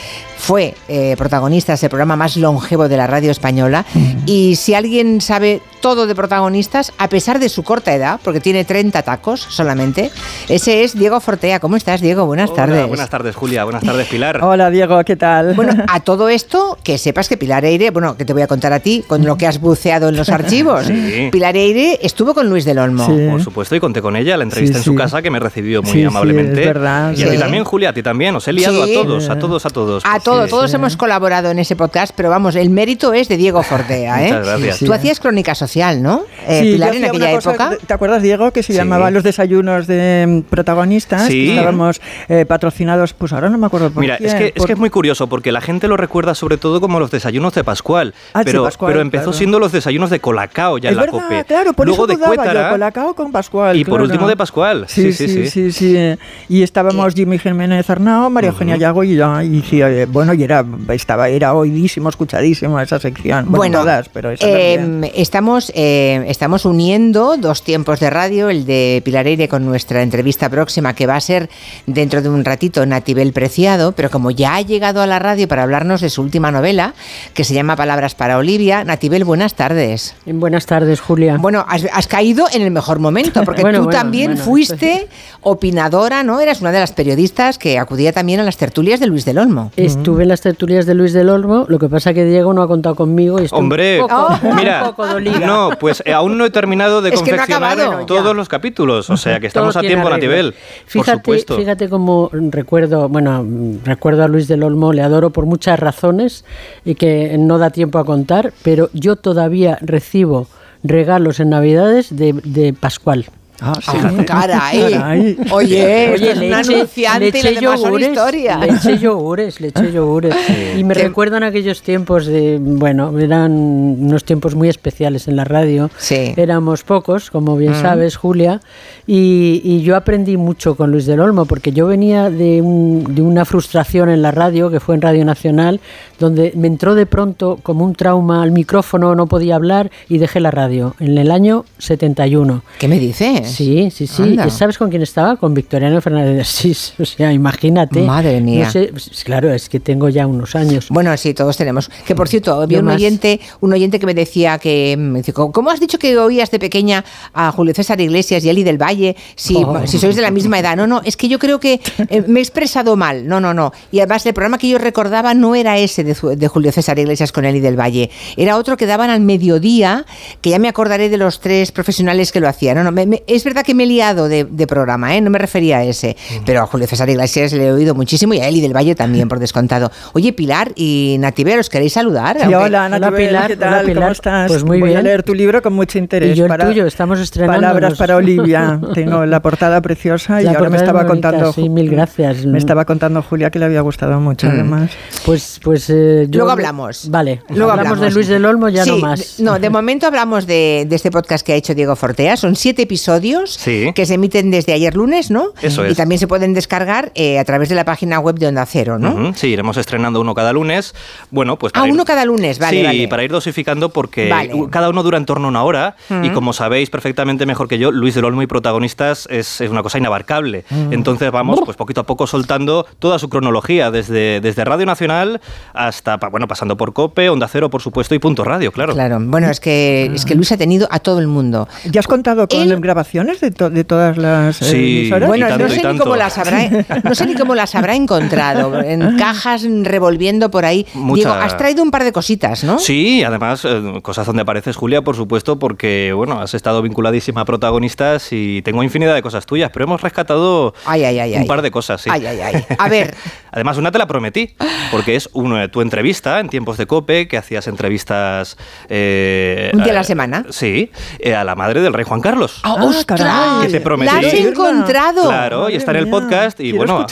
Fue 0.42 0.74
eh, 0.88 1.14
protagonista, 1.16 1.74
es 1.74 1.82
el 1.84 1.88
programa 1.88 2.16
más 2.16 2.36
longevo 2.36 2.88
de 2.88 2.96
la 2.96 3.06
radio 3.06 3.30
española. 3.30 3.84
Y 4.26 4.56
si 4.56 4.74
alguien 4.74 5.20
sabe 5.20 5.60
todo 5.80 6.08
de 6.08 6.16
protagonistas, 6.16 6.92
a 6.98 7.08
pesar 7.08 7.38
de 7.38 7.48
su 7.48 7.62
corta 7.62 7.94
edad, 7.94 8.18
porque 8.24 8.40
tiene 8.40 8.64
30 8.64 9.02
tacos 9.02 9.46
solamente, 9.48 10.10
ese 10.48 10.82
es 10.82 10.98
Diego 10.98 11.20
Fortea. 11.20 11.60
¿Cómo 11.60 11.76
estás, 11.76 12.00
Diego? 12.00 12.26
Buenas 12.26 12.50
Hola, 12.50 12.56
tardes. 12.66 12.88
Buenas 12.88 13.08
tardes, 13.08 13.36
Julia. 13.36 13.62
Buenas 13.62 13.84
tardes, 13.84 14.08
Pilar. 14.08 14.40
Hola 14.42 14.70
Diego, 14.70 15.04
¿qué 15.04 15.14
tal? 15.14 15.54
Bueno, 15.54 15.74
a 15.88 16.00
todo 16.04 16.28
esto, 16.28 16.76
que 16.82 16.98
sepas 16.98 17.28
que 17.28 17.36
Pilar 17.36 17.64
Eire, 17.64 17.90
bueno, 17.90 18.16
que 18.16 18.24
te 18.24 18.32
voy 18.32 18.42
a 18.42 18.48
contar 18.48 18.72
a 18.72 18.80
ti, 18.80 19.04
con 19.06 19.24
lo 19.24 19.36
que 19.36 19.46
has 19.46 19.60
buceado 19.60 20.08
en 20.08 20.16
los 20.16 20.28
archivos. 20.28 20.86
Sí. 20.86 21.28
Pilar 21.30 21.56
Eire 21.56 22.00
estuvo 22.02 22.34
con 22.34 22.50
Luis 22.50 22.64
del 22.64 22.78
Olmo. 22.80 23.06
Sí. 23.06 23.28
Por 23.30 23.40
supuesto, 23.42 23.76
y 23.76 23.80
conté 23.80 24.02
con 24.02 24.16
ella, 24.16 24.36
la 24.36 24.42
entrevista 24.42 24.74
Sí, 24.78 24.80
en 24.80 24.84
su 24.84 24.90
sí. 24.92 24.96
casa, 24.96 25.22
que 25.22 25.30
me 25.30 25.38
recibió 25.38 25.82
muy 25.82 25.92
Sí, 25.92 25.98
sí, 26.00 26.04
amablemente. 26.04 26.60
es 26.60 26.66
verdad, 26.66 27.14
y 27.16 27.22
a 27.22 27.30
ti 27.30 27.38
también, 27.38 27.62
Julia, 27.62 27.90
a 27.90 27.92
ti 27.94 28.02
también. 28.02 28.34
Os 28.34 28.48
he 28.48 28.52
liado 28.52 28.84
Sí. 28.84 28.90
a 28.96 29.02
todos, 29.02 29.28
a 29.28 29.38
todos, 29.38 29.66
a 29.66 29.70
todos. 29.70 30.04
A 30.04 30.10
Pues 30.12 30.24
todos, 30.32 30.44
sí. 30.46 30.50
todos 30.50 30.74
hemos 30.74 30.96
colaborado 30.96 31.50
en 31.50 31.58
ese 31.58 31.76
podcast, 31.76 32.12
pero 32.16 32.30
vamos, 32.30 32.56
el 32.56 32.70
mérito 32.70 33.12
es 33.12 33.28
de 33.28 33.36
Diego 33.36 33.62
Fortea, 33.62 34.26
¿eh? 34.26 34.30
Gracias. 34.30 34.76
Sí, 34.76 34.84
Tú 34.86 34.92
hacías 34.92 35.20
crónica 35.20 35.54
social, 35.54 36.02
¿no? 36.02 36.22
Eh, 36.46 36.60
Pilar, 36.62 36.94
en 36.94 37.04
aquella 37.04 37.26
una 37.28 37.34
cosa, 37.36 37.50
época. 37.50 37.76
¿Te 37.86 37.94
acuerdas, 37.94 38.22
Diego, 38.22 38.50
que 38.52 38.62
se 38.62 38.72
Sí. 38.72 38.78
llamaba 38.78 39.10
Los 39.10 39.22
desayunos 39.22 39.86
de 39.86 40.24
mm, 40.26 40.40
protagonistas? 40.50 41.26
Sí. 41.26 41.46
Que 41.46 41.50
estábamos 41.56 42.00
eh, 42.28 42.44
patrocinados, 42.46 43.12
pues 43.14 43.32
ahora 43.32 43.48
no 43.50 43.58
me 43.58 43.66
acuerdo 43.66 43.90
por 43.90 44.00
Mira, 44.00 44.16
quién, 44.16 44.28
es 44.30 44.34
que, 44.34 44.46
es 44.46 44.52
por- 44.52 44.66
que 44.66 44.72
es 44.72 44.78
muy 44.78 44.90
curioso 44.90 45.26
porque 45.28 45.52
la 45.52 45.60
gente 45.60 45.88
lo 45.88 45.96
recuerda 45.96 46.34
sobre 46.34 46.56
todo 46.56 46.80
como 46.80 46.98
los 47.00 47.10
desayunos 47.10 47.54
de 47.54 47.64
Pascual. 47.64 48.14
Ah, 48.32 48.40
sí, 48.40 48.44
pero, 48.46 48.64
Pascual, 48.64 48.92
pero 48.92 49.02
empezó 49.02 49.24
claro. 49.24 49.38
siendo 49.38 49.58
los 49.58 49.72
desayunos 49.72 50.10
de 50.10 50.20
Colacao 50.20 50.78
ya 50.78 50.88
es 50.88 50.92
en 50.92 50.96
la 50.96 51.02
verdad, 51.02 51.20
COPE. 51.22 51.44
claro, 51.44 51.72
por 51.72 51.86
Luego 51.86 52.04
eso 52.04 52.06
de 52.08 52.14
dudaba 52.16 52.34
yo, 52.34 52.42
Cuétara 52.42 52.70
Colacao 52.70 53.14
con 53.14 53.32
Pascual. 53.32 53.76
y 53.76 53.84
por 53.84 53.94
claro. 53.94 54.04
último 54.04 54.28
de 54.28 54.36
Pascual. 54.36 54.84
Sí, 54.88 55.12
sí, 55.12 55.28
sí, 55.28 55.46
sí, 55.48 55.72
sí, 55.72 55.96
eh. 55.96 56.18
Y 56.48 56.62
estábamos 56.62 57.14
Jimmy 57.14 57.38
Jiménez 57.38 57.88
Arnao, 57.90 58.30
María 58.30 58.50
Eugenia 58.50 58.76
Yago 58.76 59.04
y 59.04 59.16
yo. 59.16 59.40
Y 59.42 59.62
eh, 59.72 60.06
bueno, 60.24 60.40
y 60.40 60.44
era, 60.44 60.64
estaba, 60.90 61.28
era 61.28 61.54
oidísimo, 61.54 62.08
escuchadísimo 62.08 62.80
esa 62.80 63.00
sección. 63.00 63.46
Bueno, 63.46 63.58
Bueno, 63.58 63.80
todas, 63.80 64.08
pero 64.08 64.30
esa 64.30 64.46
eh, 64.48 64.76
también. 64.78 65.12
estamos, 65.16 65.72
eh, 65.74 66.24
estamos 66.28 66.64
uniendo 66.64 67.36
dos 67.36 67.62
tiempos 67.62 67.98
de 67.98 68.10
radio, 68.10 68.50
el 68.50 68.64
de 68.64 69.02
Pilar 69.04 69.26
Eire 69.26 69.48
con 69.48 69.64
nuestra 69.64 70.02
entrevista 70.02 70.48
próxima, 70.48 70.94
que 70.94 71.06
va 71.06 71.16
a 71.16 71.20
ser 71.20 71.50
dentro 71.86 72.22
de 72.22 72.28
un 72.28 72.44
ratito 72.44 72.86
Natibel 72.86 73.32
Preciado, 73.32 73.92
pero 73.92 74.10
como 74.10 74.30
ya 74.30 74.54
ha 74.54 74.60
llegado 74.60 75.02
a 75.02 75.06
la 75.06 75.18
radio 75.18 75.48
para 75.48 75.64
hablarnos 75.64 76.00
de 76.00 76.10
su 76.10 76.22
última 76.22 76.52
novela, 76.52 76.94
que 77.34 77.42
se 77.42 77.54
llama 77.54 77.74
Palabras 77.74 78.14
para 78.14 78.38
Olivia, 78.38 78.84
Natibel, 78.84 79.24
buenas 79.24 79.54
tardes. 79.54 80.14
Buenas 80.26 80.66
tardes, 80.66 81.00
Julia. 81.00 81.36
Bueno, 81.38 81.64
has, 81.68 81.84
has 81.92 82.06
caído 82.06 82.46
en 82.52 82.62
el 82.62 82.70
mejor 82.70 83.00
momento, 83.00 83.42
porque 83.44 83.62
Bueno, 83.72 83.78
tú 83.78 83.84
bueno, 83.84 83.98
también 83.98 84.32
bueno, 84.32 84.44
fuiste 84.44 85.08
opinadora, 85.40 86.22
¿no? 86.22 86.40
Eras 86.40 86.60
una 86.60 86.72
de 86.72 86.80
las 86.80 86.92
periodistas 86.92 87.58
que 87.58 87.78
acudía 87.78 88.12
también 88.12 88.40
a 88.40 88.42
las 88.42 88.56
tertulias 88.56 89.00
de 89.00 89.06
Luis 89.06 89.24
del 89.24 89.38
Olmo. 89.38 89.72
Estuve 90.02 90.24
en 90.24 90.28
las 90.30 90.40
tertulias 90.40 90.84
de 90.84 90.94
Luis 90.94 91.12
del 91.12 91.28
Olmo, 91.28 91.64
lo 91.68 91.78
que 91.78 91.88
pasa 91.88 92.12
que 92.12 92.24
Diego 92.24 92.52
no 92.52 92.60
ha 92.62 92.66
contado 92.66 92.94
conmigo 92.96 93.40
y 93.40 93.44
estoy 93.44 93.58
Hombre, 93.58 94.02
un 94.02 94.08
poco, 94.08 94.28
un 94.42 94.56
mira, 94.56 94.84
poco 94.84 95.06
dolida. 95.06 95.46
no, 95.46 95.70
pues 95.78 96.02
eh, 96.04 96.12
aún 96.12 96.36
no 96.36 96.44
he 96.44 96.50
terminado 96.50 97.00
de 97.02 97.10
Es 97.10 97.20
no 97.20 97.26
confeccionar 97.26 97.78
acabado. 97.78 98.06
todos 98.06 98.34
los 98.34 98.48
capítulos, 98.48 99.08
o 99.10 99.16
sea 99.16 99.38
que 99.38 99.46
estamos 99.46 99.74
Todo 99.74 99.84
a 99.84 99.86
tiempo. 99.86 100.10
Natibel, 100.10 100.52
por 100.52 100.60
Fíjate, 100.86 101.18
supuesto. 101.18 101.56
fíjate 101.56 101.88
cómo 101.88 102.30
recuerdo, 102.32 103.08
bueno, 103.08 103.46
recuerdo 103.84 104.24
a 104.24 104.28
Luis 104.28 104.48
del 104.48 104.64
Olmo, 104.64 104.92
le 104.92 105.02
adoro 105.02 105.30
por 105.30 105.46
muchas 105.46 105.78
razones 105.78 106.44
y 106.84 106.96
que 106.96 107.36
no 107.38 107.58
da 107.58 107.70
tiempo 107.70 107.98
a 107.98 108.04
contar, 108.04 108.52
pero 108.64 108.90
yo 108.94 109.14
todavía 109.16 109.78
recibo 109.80 110.48
regalos 110.82 111.38
en 111.38 111.50
Navidades 111.50 112.14
de, 112.16 112.32
de 112.44 112.72
Pascual. 112.72 113.26
Ah, 113.64 113.72
sí. 113.80 113.90
Ah, 113.94 114.12
caray. 114.26 114.92
Caray. 114.92 115.36
Oye, 115.52 116.14
esto 116.14 116.26
es 116.26 116.38
le 116.38 116.46
un 116.48 116.52
eché- 116.52 116.74
anunciante 116.76 117.42
le 117.42 117.52
y 117.52 117.54
son 117.54 117.62
yogures, 117.62 118.08
historia. 118.08 118.58
Le 118.58 118.68
eché 118.72 118.98
yogures, 118.98 119.60
le 119.60 119.68
eché 119.68 119.92
yogures. 119.92 120.34
Y 120.76 120.84
me 120.84 120.94
Qué- 120.94 121.02
recuerdan 121.04 121.42
aquellos 121.44 121.82
tiempos 121.82 122.26
de, 122.26 122.58
bueno, 122.60 123.16
eran 123.18 123.52
unos 123.52 124.24
tiempos 124.24 124.54
muy 124.54 124.68
especiales 124.68 125.28
en 125.28 125.36
la 125.36 125.44
radio. 125.44 125.90
Sí. 125.98 126.34
Éramos 126.36 126.82
pocos, 126.82 127.30
como 127.30 127.56
bien 127.56 127.72
Mm. 127.72 127.82
sabes, 127.82 128.16
Julia, 128.16 128.60
y, 129.06 129.60
y 129.64 129.82
yo 129.82 129.96
aprendí 129.96 130.36
mucho 130.36 130.74
con 130.74 130.90
Luis 130.90 131.06
del 131.06 131.20
Olmo, 131.20 131.44
porque 131.44 131.72
yo 131.72 131.86
venía 131.86 132.30
de, 132.30 132.60
un- 132.62 133.04
de 133.14 133.22
una 133.22 133.44
frustración 133.44 134.08
en 134.10 134.22
la 134.22 134.30
radio, 134.30 134.70
que 134.70 134.80
fue 134.80 134.94
en 134.94 135.02
Radio 135.02 135.24
Nacional, 135.24 135.80
donde 136.18 136.52
me 136.56 136.66
entró 136.68 136.94
de 136.94 137.06
pronto 137.06 137.58
como 137.62 137.84
un 137.84 137.94
trauma 137.94 138.42
al 138.42 138.50
micrófono, 138.52 139.14
no 139.14 139.26
podía 139.26 139.56
hablar 139.56 139.90
y 140.08 140.18
dejé 140.18 140.40
la 140.40 140.50
radio, 140.50 140.94
en 141.00 141.18
el 141.18 141.30
año 141.30 141.64
71. 141.78 142.62
¿Qué 142.78 142.88
me 142.88 142.98
dices? 142.98 143.51
Sí, 143.52 143.90
sí, 143.90 144.06
sí. 144.06 144.22
Anda. 144.22 144.50
¿Sabes 144.50 144.78
con 144.78 144.90
quién 144.90 145.02
estaba? 145.02 145.36
Con 145.36 145.54
Victoriano 145.54 146.00
Fernández 146.00 146.34
de 146.36 146.40
Asís. 146.42 146.94
O 146.98 147.04
sea, 147.04 147.32
imagínate. 147.32 148.00
Madre 148.02 148.40
mía. 148.40 148.64
No 148.66 148.70
sé, 148.70 148.88
pues, 148.90 149.10
claro, 149.24 149.52
es 149.52 149.68
que 149.68 149.80
tengo 149.80 150.08
ya 150.08 150.26
unos 150.26 150.54
años. 150.56 150.86
Bueno, 150.90 151.16
sí, 151.16 151.34
todos 151.34 151.56
tenemos. 151.56 151.90
Que 152.06 152.14
por 152.14 152.28
cierto, 152.28 152.60
había 152.60 152.78
un 152.80 152.86
más. 152.86 152.96
oyente, 152.96 153.40
un 153.60 153.72
oyente 153.72 153.98
que 153.98 154.06
me 154.06 154.14
decía 154.14 154.58
que, 154.58 154.96
me 154.98 155.18
dice, 155.20 155.32
¿cómo 155.32 155.70
has 155.70 155.80
dicho 155.80 155.98
que 155.98 156.16
oías 156.18 156.50
de 156.50 156.58
pequeña 156.58 157.04
a 157.32 157.52
Julio 157.52 157.74
César 157.74 158.00
Iglesias 158.00 158.44
y 158.44 158.48
Eli 158.48 158.62
del 158.64 158.80
Valle 158.80 159.16
si, 159.36 159.56
Oh. 159.64 159.86
si 159.86 159.98
sois 159.98 160.16
de 160.16 160.22
la 160.22 160.30
misma 160.30 160.58
edad? 160.58 160.76
No, 160.76 160.86
no, 160.86 161.00
es 161.04 161.16
que 161.16 161.28
yo 161.28 161.38
creo 161.38 161.60
que 161.60 161.80
eh, 162.08 162.22
me 162.26 162.40
he 162.40 162.42
expresado 162.42 162.96
mal. 162.96 163.26
No, 163.28 163.40
no, 163.40 163.54
no. 163.54 163.72
Y 163.90 164.00
además 164.00 164.24
el 164.26 164.34
programa 164.34 164.58
que 164.58 164.68
yo 164.68 164.78
recordaba 164.78 165.34
no 165.34 165.54
era 165.54 165.78
ese 165.78 166.04
de, 166.04 166.14
de 166.36 166.48
Julio 166.48 166.72
César 166.72 166.98
Iglesias 166.98 167.32
con 167.32 167.44
Eli 167.44 167.60
del 167.60 167.78
Valle. 167.78 168.10
Era 168.36 168.56
otro 168.56 168.76
que 168.76 168.86
daban 168.86 169.10
al 169.10 169.20
mediodía, 169.20 170.04
que 170.40 170.50
ya 170.50 170.58
me 170.58 170.68
acordaré 170.68 171.08
de 171.08 171.16
los 171.18 171.40
tres 171.40 171.72
profesionales 171.72 172.32
que 172.32 172.40
lo 172.40 172.48
hacían. 172.48 172.76
No, 172.76 172.84
no, 172.84 172.92
me- 172.92 173.06
me- 173.06 173.22
es 173.34 173.44
verdad 173.44 173.64
que 173.64 173.74
me 173.74 173.84
he 173.84 173.86
liado 173.86 174.28
de, 174.28 174.44
de 174.44 174.66
programa, 174.66 175.16
¿eh? 175.16 175.20
no 175.20 175.30
me 175.30 175.38
refería 175.38 175.78
a 175.78 175.84
ese. 175.84 176.16
Pero 176.44 176.62
a 176.62 176.66
Julio 176.66 176.86
César 176.86 177.08
Iglesias 177.10 177.52
le 177.52 177.66
he 177.66 177.72
oído 177.72 177.94
muchísimo 177.94 178.34
y 178.34 178.40
a 178.40 178.48
Eli 178.48 178.60
del 178.60 178.74
Valle 178.76 178.94
también, 178.94 179.28
por 179.28 179.38
descontado. 179.40 179.90
Oye, 180.12 180.32
Pilar 180.32 180.72
y 180.76 181.16
Nativer, 181.18 181.58
¿os 181.58 181.68
queréis 181.68 181.92
saludar? 181.92 182.36
Sí, 182.40 182.52
hola, 182.54 182.90
Tibel, 182.94 183.14
Pilar, 183.14 183.46
¿qué 183.48 183.52
hola, 183.54 183.82
tal? 183.82 183.94
¿Cómo 183.94 184.08
estás? 184.08 184.48
Pues 184.50 184.64
muy 184.64 184.80
Voy 184.80 184.90
a 184.90 184.92
bien. 184.94 185.04
leer 185.04 185.22
tu 185.22 185.34
libro 185.34 185.62
con 185.62 185.72
mucho 185.72 185.98
interés. 185.98 186.32
Y 186.32 186.34
yo 186.34 186.46
el 186.46 186.56
tuyo, 186.58 186.86
estamos 186.86 187.20
estrenándonos. 187.20 187.70
Palabras 187.72 187.98
para 187.98 188.16
Olivia. 188.16 188.80
Tengo 188.94 189.24
la 189.26 189.40
portada 189.42 189.80
preciosa 189.80 190.40
y 190.40 190.44
La 190.44 190.50
ahora 190.52 190.62
me 190.70 190.78
portada 190.78 190.82
es 190.82 190.82
estaba 190.88 191.02
bonita, 191.08 191.30
contando. 191.30 191.52
sí, 191.52 191.68
mil 191.68 191.90
gracias. 191.90 192.44
Me 192.46 192.58
estaba 192.58 192.84
contando 192.84 193.22
Julia 193.22 193.50
que 193.50 193.58
le 193.58 193.64
había 193.66 193.80
gustado 193.80 194.20
mucho, 194.20 194.48
además. 194.48 194.90
Pues, 195.24 195.60
pues 195.62 195.88
eh, 195.90 196.26
yo- 196.28 196.38
Luego 196.38 196.50
hablamos. 196.52 197.08
Vale, 197.10 197.42
Luego 197.50 197.70
hablamos, 197.72 198.00
de. 198.00 198.10
Luis 198.10 198.28
del 198.28 198.44
Olmo, 198.44 198.68
ya 198.68 198.84
Sí, 198.84 198.90
no 198.90 198.98
más. 198.98 199.36
de- 199.38 199.44
No, 199.44 199.58
de 199.58 199.70
momento 199.70 200.06
hablamos 200.06 200.46
de, 200.46 200.86
de 200.88 200.96
este 200.96 201.10
podcast 201.10 201.44
que 201.46 201.52
ha 201.52 201.56
hecho 201.56 201.74
Diego 201.74 201.96
Fortea. 201.96 202.36
Son 202.36 202.56
siete 202.56 202.82
episodios 202.82 203.21
Sí. 203.50 203.92
que 203.94 204.06
se 204.06 204.14
emiten 204.14 204.50
desde 204.50 204.72
ayer 204.72 204.94
lunes, 204.94 205.30
¿no? 205.30 205.48
Eso 205.62 205.86
Y 205.86 205.90
es. 205.92 205.96
también 205.96 206.18
se 206.18 206.26
pueden 206.26 206.54
descargar 206.54 207.12
eh, 207.14 207.38
a 207.38 207.44
través 207.44 207.68
de 207.68 207.74
la 207.74 207.84
página 207.84 208.18
web 208.20 208.36
de 208.38 208.46
Onda 208.48 208.66
Cero, 208.66 208.98
¿no? 208.98 209.32
Sí, 209.34 209.48
iremos 209.48 209.76
estrenando 209.76 210.20
uno 210.20 210.34
cada 210.34 210.52
lunes. 210.52 210.94
Bueno, 211.30 211.58
pues 211.58 211.72
Ah, 211.76 211.86
ir- 211.86 211.92
uno 211.92 212.04
cada 212.04 212.24
lunes, 212.24 212.58
vale, 212.58 212.78
sí, 212.80 212.84
vale. 212.86 213.08
para 213.08 213.24
ir 213.24 213.30
dosificando 213.30 213.88
porque 213.90 214.28
Vale. 214.28 214.52
cada 214.70 214.88
uno 214.90 215.02
dura 215.02 215.18
en 215.18 215.26
torno 215.26 215.46
a 215.46 215.50
una 215.50 215.62
hora 215.64 215.96
y 216.22 216.30
como 216.30 216.52
sabéis 216.52 216.90
perfectamente 216.90 217.46
mejor 217.46 217.68
que 217.68 217.78
yo, 217.78 217.90
Luis 217.90 218.14
del 218.14 218.24
Olmo 218.24 218.42
y 218.42 218.46
protagonistas 218.46 219.26
es, 219.30 219.60
es 219.60 219.70
una 219.70 219.82
cosa 219.82 219.98
inabarcable. 219.98 220.64
Entonces 220.90 221.30
vamos 221.30 221.60
pues 221.64 221.76
poquito 221.76 222.00
a 222.00 222.04
poco 222.04 222.26
soltando 222.26 222.86
toda 222.98 223.18
su 223.18 223.28
cronología 223.28 223.90
desde, 223.90 224.40
desde 224.40 224.64
Radio 224.64 224.86
Nacional 224.86 225.40
hasta, 225.74 226.16
bueno, 226.16 226.48
pasando 226.48 226.76
por 226.76 226.92
COPE, 226.92 227.28
Onda 227.30 227.48
Cero, 227.48 227.70
por 227.70 227.80
supuesto, 227.82 228.14
y 228.14 228.18
Punto 228.18 228.44
Radio, 228.44 228.72
claro. 228.72 228.94
Claro, 228.94 229.18
bueno, 229.20 229.48
es 229.50 229.60
que, 229.60 230.10
es 230.14 230.24
que 230.24 230.34
Luis 230.34 230.50
ha 230.52 230.56
tenido 230.56 230.86
a 230.90 230.98
todo 231.00 231.18
el 231.20 231.26
mundo. 231.28 231.68
¿Ya 231.90 232.00
has 232.00 232.06
contado 232.06 232.46
con 232.48 232.60
Él- 232.60 232.80
grabaciones 232.80 233.11
de, 233.12 233.50
to- 233.50 233.68
de 233.70 233.84
todas 233.84 234.16
las 234.16 234.62
eh, 234.62 234.64
Sí, 234.64 234.98
emisoras? 235.00 235.28
Bueno, 235.28 235.48
tanto, 235.48 235.64
no 235.64 235.70
sé, 235.70 235.92
ni 235.92 235.98
cómo 235.98 236.16
las 236.16 236.38
habrá, 236.38 236.58
no 237.04 237.14
sé 237.14 237.26
ni 237.26 237.34
cómo 237.34 237.54
las 237.54 237.74
habrá 237.74 237.94
encontrado, 237.94 238.80
en 238.82 239.16
cajas 239.18 239.64
revolviendo 239.82 240.50
por 240.50 240.64
ahí. 240.64 240.86
Mucha- 240.94 241.18
Digo, 241.18 241.32
has 241.32 241.56
traído 241.56 241.82
un 241.82 241.90
par 241.90 242.04
de 242.04 242.12
cositas, 242.12 242.64
¿no? 242.64 242.78
Sí, 242.78 243.22
además, 243.22 243.64
eh, 243.64 244.00
cosas 244.02 244.26
donde 244.26 244.42
apareces, 244.42 244.76
Julia, 244.76 245.02
por 245.02 245.14
supuesto, 245.16 245.58
porque, 245.58 246.12
bueno, 246.14 246.40
has 246.40 246.54
estado 246.54 246.80
vinculadísima 246.82 247.42
a 247.42 247.44
protagonistas 247.44 248.28
y 248.32 248.62
tengo 248.62 248.82
infinidad 248.82 249.14
de 249.14 249.22
cosas 249.22 249.44
tuyas, 249.46 249.70
pero 249.72 249.84
hemos 249.84 250.00
rescatado 250.00 250.74
Ay, 250.86 251.04
ay, 251.04 251.18
ay, 251.18 251.34
un 251.34 251.42
ay. 251.42 251.46
par 251.48 251.60
de 251.62 251.70
cosas, 251.70 252.00
sí. 252.00 252.10
Ay, 252.10 252.24
ay, 252.26 252.40
ay. 252.40 252.64
A 252.78 252.88
ver. 252.88 253.14
Además, 253.52 253.76
una 253.76 253.92
te 253.92 253.98
la 253.98 254.06
prometí, 254.06 254.54
porque 254.90 255.14
es 255.14 255.28
una, 255.34 255.68
tu 255.68 255.82
entrevista 255.82 256.40
en 256.40 256.48
tiempos 256.48 256.78
de 256.78 256.86
COPE, 256.86 257.28
que 257.28 257.36
hacías 257.36 257.66
entrevistas... 257.66 258.56
eh, 258.88 259.70
Un 259.74 259.82
día 259.82 259.92
a 259.92 259.96
la 259.96 260.00
eh, 260.00 260.04
semana. 260.04 260.44
Sí, 260.48 260.90
eh, 261.18 261.34
a 261.34 261.44
la 261.44 261.54
madre 261.54 261.82
del 261.82 261.92
rey 261.92 262.04
Juan 262.06 262.22
Carlos. 262.22 262.60
¡Ah, 262.62 262.76
Ah, 262.78 262.84
¡Ostras! 262.84 263.01
Caray. 263.04 263.66
Que 263.66 263.68
te 263.68 263.80
prometí. 263.80 264.12
¡La 264.12 264.18
has 264.18 264.34
encontrado! 264.34 265.28
Claro, 265.28 265.70
y 265.70 265.74
está 265.76 265.92
en 265.92 265.96
el 265.98 266.08
podcast 266.08 266.60
y 266.60 266.70
quiero 266.70 266.78
bueno, 266.78 267.06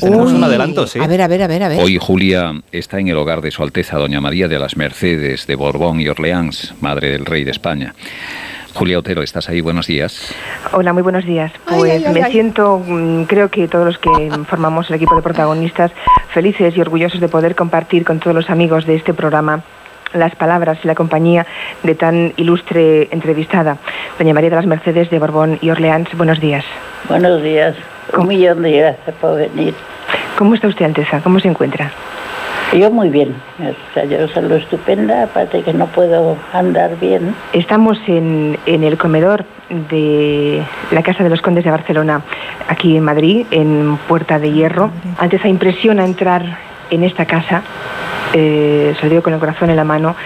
tenemos 0.00 0.30
Uy. 0.30 0.36
un 0.36 0.44
adelanto, 0.44 0.86
sí. 0.86 0.98
A 1.00 1.06
ver, 1.06 1.22
a 1.22 1.28
ver, 1.28 1.42
a 1.42 1.46
ver, 1.46 1.62
a 1.62 1.68
ver. 1.68 1.82
Hoy 1.82 1.98
Julia 2.00 2.52
está 2.72 2.98
en 2.98 3.08
el 3.08 3.16
hogar 3.16 3.40
de 3.40 3.50
Su 3.50 3.62
Alteza 3.62 3.98
Doña 3.98 4.20
María 4.20 4.48
de 4.48 4.58
las 4.58 4.76
Mercedes 4.76 5.46
de 5.46 5.54
Borbón 5.54 6.00
y 6.00 6.08
Orleans, 6.08 6.74
madre 6.80 7.10
del 7.10 7.24
rey 7.24 7.44
de 7.44 7.50
España. 7.50 7.94
Julia 8.74 8.98
Otero, 8.98 9.22
¿estás 9.22 9.48
ahí? 9.48 9.60
Buenos 9.60 9.86
días. 9.86 10.34
Hola, 10.72 10.92
muy 10.92 11.02
buenos 11.02 11.24
días. 11.24 11.52
Pues 11.64 11.92
ay, 11.92 12.04
ay, 12.04 12.12
me 12.12 12.22
ay. 12.22 12.32
siento, 12.32 12.82
mm, 12.84 13.24
creo 13.24 13.48
que 13.48 13.68
todos 13.68 13.86
los 13.86 13.98
que 13.98 14.10
formamos 14.48 14.90
el 14.90 14.96
equipo 14.96 15.14
de 15.14 15.22
protagonistas, 15.22 15.92
felices 16.32 16.76
y 16.76 16.80
orgullosos 16.80 17.20
de 17.20 17.28
poder 17.28 17.54
compartir 17.54 18.04
con 18.04 18.18
todos 18.18 18.34
los 18.34 18.50
amigos 18.50 18.84
de 18.84 18.96
este 18.96 19.14
programa 19.14 19.62
las 20.14 20.34
palabras 20.34 20.78
y 20.82 20.86
la 20.86 20.94
compañía 20.94 21.46
de 21.82 21.94
tan 21.94 22.32
ilustre 22.36 23.08
entrevistada, 23.10 23.78
doña 24.18 24.34
María 24.34 24.50
de 24.50 24.56
las 24.56 24.66
Mercedes 24.66 25.10
de 25.10 25.18
Borbón 25.18 25.58
y 25.60 25.70
Orleans. 25.70 26.08
Buenos 26.16 26.40
días. 26.40 26.64
Buenos 27.08 27.42
días. 27.42 27.74
Un 28.16 28.28
millón 28.28 28.62
de 28.62 28.72
gracias 28.72 29.16
por 29.16 29.36
venir. 29.36 29.74
¿Cómo 30.36 30.54
está 30.54 30.68
usted, 30.68 30.84
Alteza? 30.84 31.20
¿Cómo 31.20 31.40
se 31.40 31.48
encuentra? 31.48 31.90
Yo 32.72 32.90
muy 32.90 33.08
bien. 33.08 33.34
O 33.60 33.94
sea, 33.94 34.04
yo 34.04 34.26
salud 34.28 34.52
estupenda, 34.52 35.24
aparte 35.24 35.62
que 35.62 35.72
no 35.72 35.86
puedo 35.86 36.36
andar 36.52 36.98
bien. 36.98 37.34
Estamos 37.52 37.98
en, 38.08 38.58
en 38.66 38.82
el 38.82 38.98
comedor 38.98 39.44
de 39.90 40.62
la 40.90 41.02
Casa 41.02 41.22
de 41.22 41.30
los 41.30 41.40
Condes 41.40 41.64
de 41.64 41.70
Barcelona, 41.70 42.22
aquí 42.68 42.96
en 42.96 43.04
Madrid, 43.04 43.46
en 43.52 43.96
Puerta 44.08 44.38
de 44.38 44.50
Hierro. 44.50 44.90
Antes 45.18 45.44
impresiona 45.44 46.04
entrar 46.04 46.58
en 46.90 47.04
esta 47.04 47.24
casa, 47.26 47.62
eh, 48.32 48.94
se 48.98 49.04
lo 49.04 49.10
digo 49.10 49.22
con 49.22 49.32
el 49.34 49.38
corazón 49.40 49.70
en 49.70 49.76
la 49.76 49.84
mano, 49.84 50.16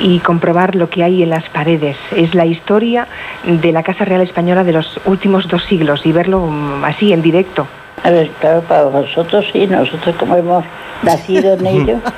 y 0.00 0.18
comprobar 0.20 0.74
lo 0.74 0.88
que 0.88 1.02
hay 1.04 1.22
en 1.22 1.30
las 1.30 1.48
paredes. 1.50 1.96
Es 2.16 2.34
la 2.34 2.46
historia 2.46 3.06
de 3.44 3.72
la 3.72 3.82
Casa 3.82 4.04
Real 4.04 4.20
Española 4.22 4.64
de 4.64 4.72
los 4.72 4.98
últimos 5.04 5.48
dos 5.48 5.64
siglos 5.68 6.00
y 6.04 6.12
verlo 6.12 6.40
mm, 6.46 6.84
así 6.84 7.12
en 7.12 7.22
directo. 7.22 7.66
A 8.04 8.10
ver, 8.10 8.30
claro, 8.40 8.60
para 8.62 8.84
vosotros 8.84 9.44
sí, 9.52 9.66
nosotros 9.66 10.14
como 10.16 10.36
hemos 10.36 10.64
nacido 11.02 11.54
en 11.54 11.66
ello. 11.66 11.98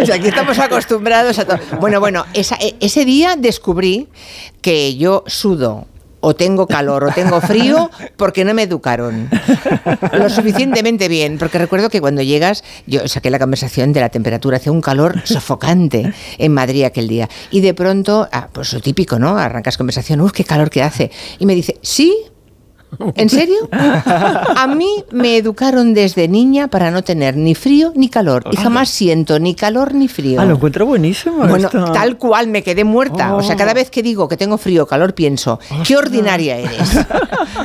O 0.00 0.06
sea, 0.06 0.14
aquí 0.14 0.28
estamos 0.28 0.58
acostumbrados 0.58 1.38
a 1.38 1.44
todo. 1.44 1.58
Bueno, 1.80 2.00
bueno, 2.00 2.24
esa- 2.32 2.56
e- 2.56 2.76
ese 2.80 3.04
día 3.04 3.36
descubrí 3.36 4.08
que 4.62 4.96
yo 4.96 5.22
sudo 5.26 5.84
o 6.26 6.34
tengo 6.34 6.66
calor 6.66 7.04
o 7.04 7.12
tengo 7.12 7.40
frío 7.40 7.88
porque 8.16 8.44
no 8.44 8.52
me 8.52 8.64
educaron 8.64 9.30
lo 10.12 10.28
suficientemente 10.28 11.06
bien. 11.06 11.38
Porque 11.38 11.56
recuerdo 11.56 11.88
que 11.88 12.00
cuando 12.00 12.20
llegas, 12.20 12.64
yo 12.86 13.06
saqué 13.06 13.30
la 13.30 13.38
conversación 13.38 13.92
de 13.92 14.00
la 14.00 14.08
temperatura, 14.08 14.56
hacía 14.56 14.72
un 14.72 14.80
calor 14.80 15.22
sofocante 15.24 16.12
en 16.38 16.52
Madrid 16.52 16.82
aquel 16.82 17.06
día. 17.06 17.28
Y 17.52 17.60
de 17.60 17.74
pronto, 17.74 18.28
ah, 18.32 18.48
pues 18.52 18.72
lo 18.72 18.80
típico, 18.80 19.20
¿no? 19.20 19.38
Arrancas 19.38 19.76
conversación, 19.76 20.20
uff, 20.20 20.32
qué 20.32 20.42
calor 20.42 20.68
que 20.68 20.82
hace. 20.82 21.12
Y 21.38 21.46
me 21.46 21.54
dice, 21.54 21.78
sí, 21.80 22.12
¿En 23.16 23.28
serio? 23.28 23.56
A 23.72 24.66
mí 24.66 24.88
me 25.12 25.36
educaron 25.36 25.94
desde 25.94 26.28
niña 26.28 26.68
para 26.68 26.90
no 26.90 27.02
tener 27.02 27.36
ni 27.36 27.54
frío 27.54 27.92
ni 27.94 28.08
calor. 28.08 28.44
Y 28.50 28.56
jamás 28.56 28.88
siento 28.88 29.38
ni 29.38 29.54
calor 29.54 29.94
ni 29.94 30.08
frío. 30.08 30.40
Ah, 30.40 30.44
lo 30.44 30.54
encuentro 30.54 30.86
buenísimo. 30.86 31.38
Bueno, 31.46 31.66
esto. 31.68 31.92
tal 31.92 32.16
cual 32.18 32.48
me 32.48 32.62
quedé 32.62 32.84
muerta. 32.84 33.34
O 33.34 33.42
sea, 33.42 33.56
cada 33.56 33.72
Oh. 33.72 33.74
vez 33.74 33.90
que 33.90 34.02
digo 34.02 34.28
que 34.28 34.36
tengo 34.36 34.56
frío 34.58 34.84
o 34.84 34.86
calor, 34.86 35.14
pienso, 35.14 35.58
qué 35.86 35.96
ordinaria 35.96 36.56
eres. 36.58 36.98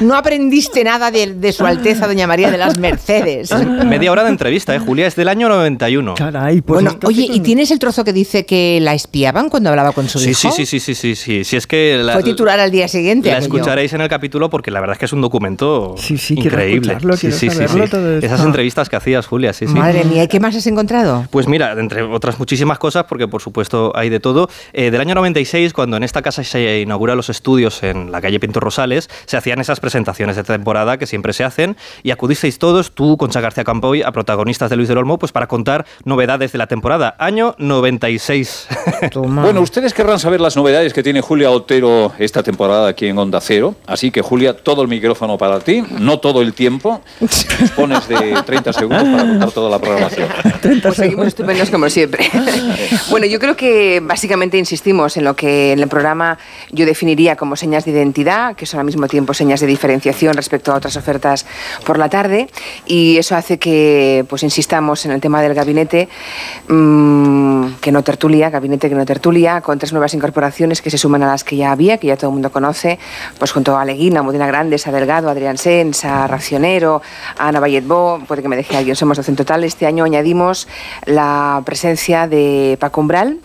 No 0.01 0.15
aprendiste 0.15 0.83
nada 0.83 1.11
de, 1.11 1.33
de 1.35 1.51
su 1.53 1.65
Alteza 1.65 2.07
Doña 2.07 2.27
María 2.27 2.51
de 2.51 2.57
las 2.57 2.77
Mercedes. 2.77 3.51
Media 3.85 4.11
hora 4.11 4.23
de 4.23 4.29
entrevista, 4.29 4.75
¿eh? 4.75 4.79
Julia, 4.79 5.07
es 5.07 5.15
del 5.15 5.27
año 5.29 5.47
91. 5.49 6.15
Caray, 6.15 6.61
pues 6.61 6.83
Bueno, 6.83 6.97
oye, 7.05 7.27
¿y 7.31 7.39
tienes 7.41 7.71
el 7.71 7.79
trozo 7.79 8.03
que 8.03 8.13
dice 8.13 8.45
que 8.45 8.79
la 8.81 8.93
espiaban 8.93 9.49
cuando 9.49 9.69
hablaba 9.69 9.91
con 9.93 10.09
su 10.09 10.19
Sí, 10.19 10.31
hijo? 10.31 10.51
sí, 10.51 10.65
sí, 10.65 10.79
sí, 10.79 10.79
sí, 10.79 10.95
sí, 10.95 11.15
sí. 11.15 11.43
Si 11.43 11.55
es 11.55 11.67
que 11.67 11.99
la, 12.03 12.13
Fue 12.13 12.23
titular 12.23 12.59
al 12.59 12.71
día 12.71 12.87
siguiente. 12.87 13.29
la 13.29 13.37
aquello. 13.37 13.55
escucharéis 13.55 13.93
en 13.93 14.01
el 14.01 14.09
capítulo 14.09 14.49
porque 14.49 14.71
la 14.71 14.79
verdad 14.81 14.93
es 14.95 14.99
que 14.99 15.05
es 15.05 15.13
un 15.13 15.20
documento 15.21 15.95
Sí, 15.97 16.17
sí, 16.17 16.35
increíble. 16.35 16.93
sí, 16.95 16.99
quiero 16.99 17.17
sí, 17.17 17.31
sí, 17.31 17.49
saberlo 17.49 17.85
sí. 17.85 17.91
todo 17.91 18.13
esto. 18.15 18.25
Esas 18.25 18.41
entrevistas 18.45 18.89
que 18.89 18.95
hacías, 18.95 19.25
Julia, 19.27 19.53
sí, 19.53 19.67
sí. 19.67 19.73
Madre 19.73 20.03
mía, 20.05 20.23
¿y 20.23 20.27
qué 20.27 20.39
más 20.39 20.55
has 20.55 20.67
encontrado? 20.67 21.25
Pues 21.29 21.47
mira, 21.47 21.71
entre 21.73 22.03
otras 22.03 22.39
muchísimas 22.39 22.79
cosas, 22.79 23.05
porque 23.05 23.27
por 23.27 23.41
supuesto 23.41 23.91
hay 23.95 24.09
de 24.09 24.19
todo, 24.19 24.49
eh, 24.73 24.91
del 24.91 25.01
año 25.01 25.15
96, 25.15 25.73
cuando 25.73 25.97
en 25.97 26.03
esta 26.03 26.21
casa 26.21 26.43
se 26.43 26.81
inauguran 26.81 27.17
los 27.17 27.29
estudios 27.29 27.83
en 27.83 28.11
la 28.11 28.21
calle 28.21 28.39
Pinto 28.39 28.59
Rosales, 28.59 29.09
se 29.25 29.37
hacían 29.37 29.59
esas 29.59 29.79
presentaciones 29.79 30.35
de 30.35 30.43
temporada 30.43 30.97
que 30.97 31.07
siempre 31.07 31.33
se 31.33 31.43
hacen 31.43 31.77
y 32.03 32.11
acudisteis 32.11 32.57
todos, 32.59 32.91
tú, 32.91 33.17
Concha 33.17 33.41
García 33.41 33.63
Campoy, 33.63 34.01
a 34.03 34.11
protagonistas 34.11 34.69
de 34.69 34.75
Luis 34.77 34.87
del 34.89 34.97
Olmo, 34.97 35.17
pues 35.19 35.31
para 35.31 35.47
contar 35.47 35.85
novedades 36.05 36.51
de 36.51 36.57
la 36.57 36.67
temporada. 36.67 37.15
Año 37.19 37.55
96. 37.57 38.67
Toma. 39.11 39.43
Bueno, 39.43 39.61
ustedes 39.61 39.93
querrán 39.93 40.19
saber 40.19 40.41
las 40.41 40.55
novedades 40.55 40.93
que 40.93 41.03
tiene 41.03 41.21
Julia 41.21 41.51
Otero 41.51 42.11
esta 42.19 42.43
temporada 42.43 42.87
aquí 42.89 43.07
en 43.07 43.17
Onda 43.17 43.39
Cero. 43.41 43.75
Así 43.85 44.11
que, 44.11 44.21
Julia, 44.21 44.55
todo 44.55 44.81
el 44.81 44.87
micrófono 44.87 45.10
para 45.37 45.59
ti, 45.59 45.83
no 45.99 46.19
todo 46.19 46.41
el 46.41 46.53
tiempo. 46.53 47.01
Dispones 47.19 48.07
de 48.07 48.41
30 48.45 48.73
segundos 48.73 49.03
para 49.03 49.27
contar 49.27 49.51
toda 49.51 49.69
la 49.69 49.79
programación. 49.79 50.29
Pues 50.81 50.95
seguimos 50.95 51.27
estupendos 51.27 51.69
como 51.69 51.89
siempre. 51.89 52.29
bueno, 53.09 53.25
yo 53.25 53.39
creo 53.39 53.55
que 53.55 53.99
básicamente 54.01 54.57
insistimos 54.57 55.17
en 55.17 55.23
lo 55.23 55.35
que 55.35 55.71
en 55.71 55.79
el 55.79 55.87
programa 55.87 56.37
yo 56.71 56.85
definiría 56.85 57.35
como 57.35 57.55
señas 57.55 57.85
de 57.85 57.91
identidad, 57.91 58.55
que 58.55 58.65
son 58.65 58.79
al 58.79 58.85
mismo 58.85 59.07
tiempo 59.07 59.33
señas 59.33 59.59
de 59.59 59.67
diferenciación 59.67 60.35
respecto 60.35 60.71
a 60.71 60.75
otras 60.75 60.97
ofertas 60.97 61.45
por 61.85 61.97
la 61.97 62.09
tarde, 62.09 62.47
y 62.85 63.17
eso 63.17 63.35
hace 63.35 63.57
que 63.57 64.25
pues 64.29 64.43
insistamos 64.43 65.05
en 65.05 65.11
el 65.11 65.21
tema 65.21 65.41
del 65.41 65.53
gabinete, 65.53 66.09
mm, 66.67 67.73
que 67.81 67.91
no 67.91 68.03
tertulia, 68.03 68.49
gabinete 68.49 68.87
que 68.89 68.95
no 68.95 69.05
tertulia, 69.05 69.61
con 69.61 69.79
tres 69.79 69.91
nuevas 69.93 70.13
incorporaciones 70.13 70.81
que 70.81 70.89
se 70.89 70.97
suman 70.97 71.23
a 71.23 71.27
las 71.27 71.43
que 71.43 71.57
ya 71.57 71.71
había, 71.71 71.97
que 71.97 72.07
ya 72.07 72.17
todo 72.17 72.29
el 72.29 72.33
mundo 72.33 72.51
conoce, 72.51 72.99
pues 73.39 73.51
junto 73.51 73.75
a 73.77 73.81
Aleguina, 73.81 74.21
Modena 74.21 74.47
Grandes, 74.47 74.87
Delgado, 74.91 75.29
Adrián 75.29 75.57
Sens, 75.57 76.03
a 76.05 76.27
Racionero, 76.27 77.01
a 77.37 77.47
Ana 77.47 77.59
Valletbó, 77.59 78.19
puede 78.27 78.41
que 78.41 78.47
me 78.47 78.55
deje 78.55 78.75
alguien, 78.77 78.95
somos 78.95 79.17
12 79.17 79.31
en 79.31 79.35
total. 79.37 79.63
Este 79.63 79.85
año 79.85 80.03
añadimos 80.03 80.67
la 81.05 81.61
presencia 81.65 82.27
de 82.27 82.77
Paco 82.79 83.01
Umbral. 83.01 83.37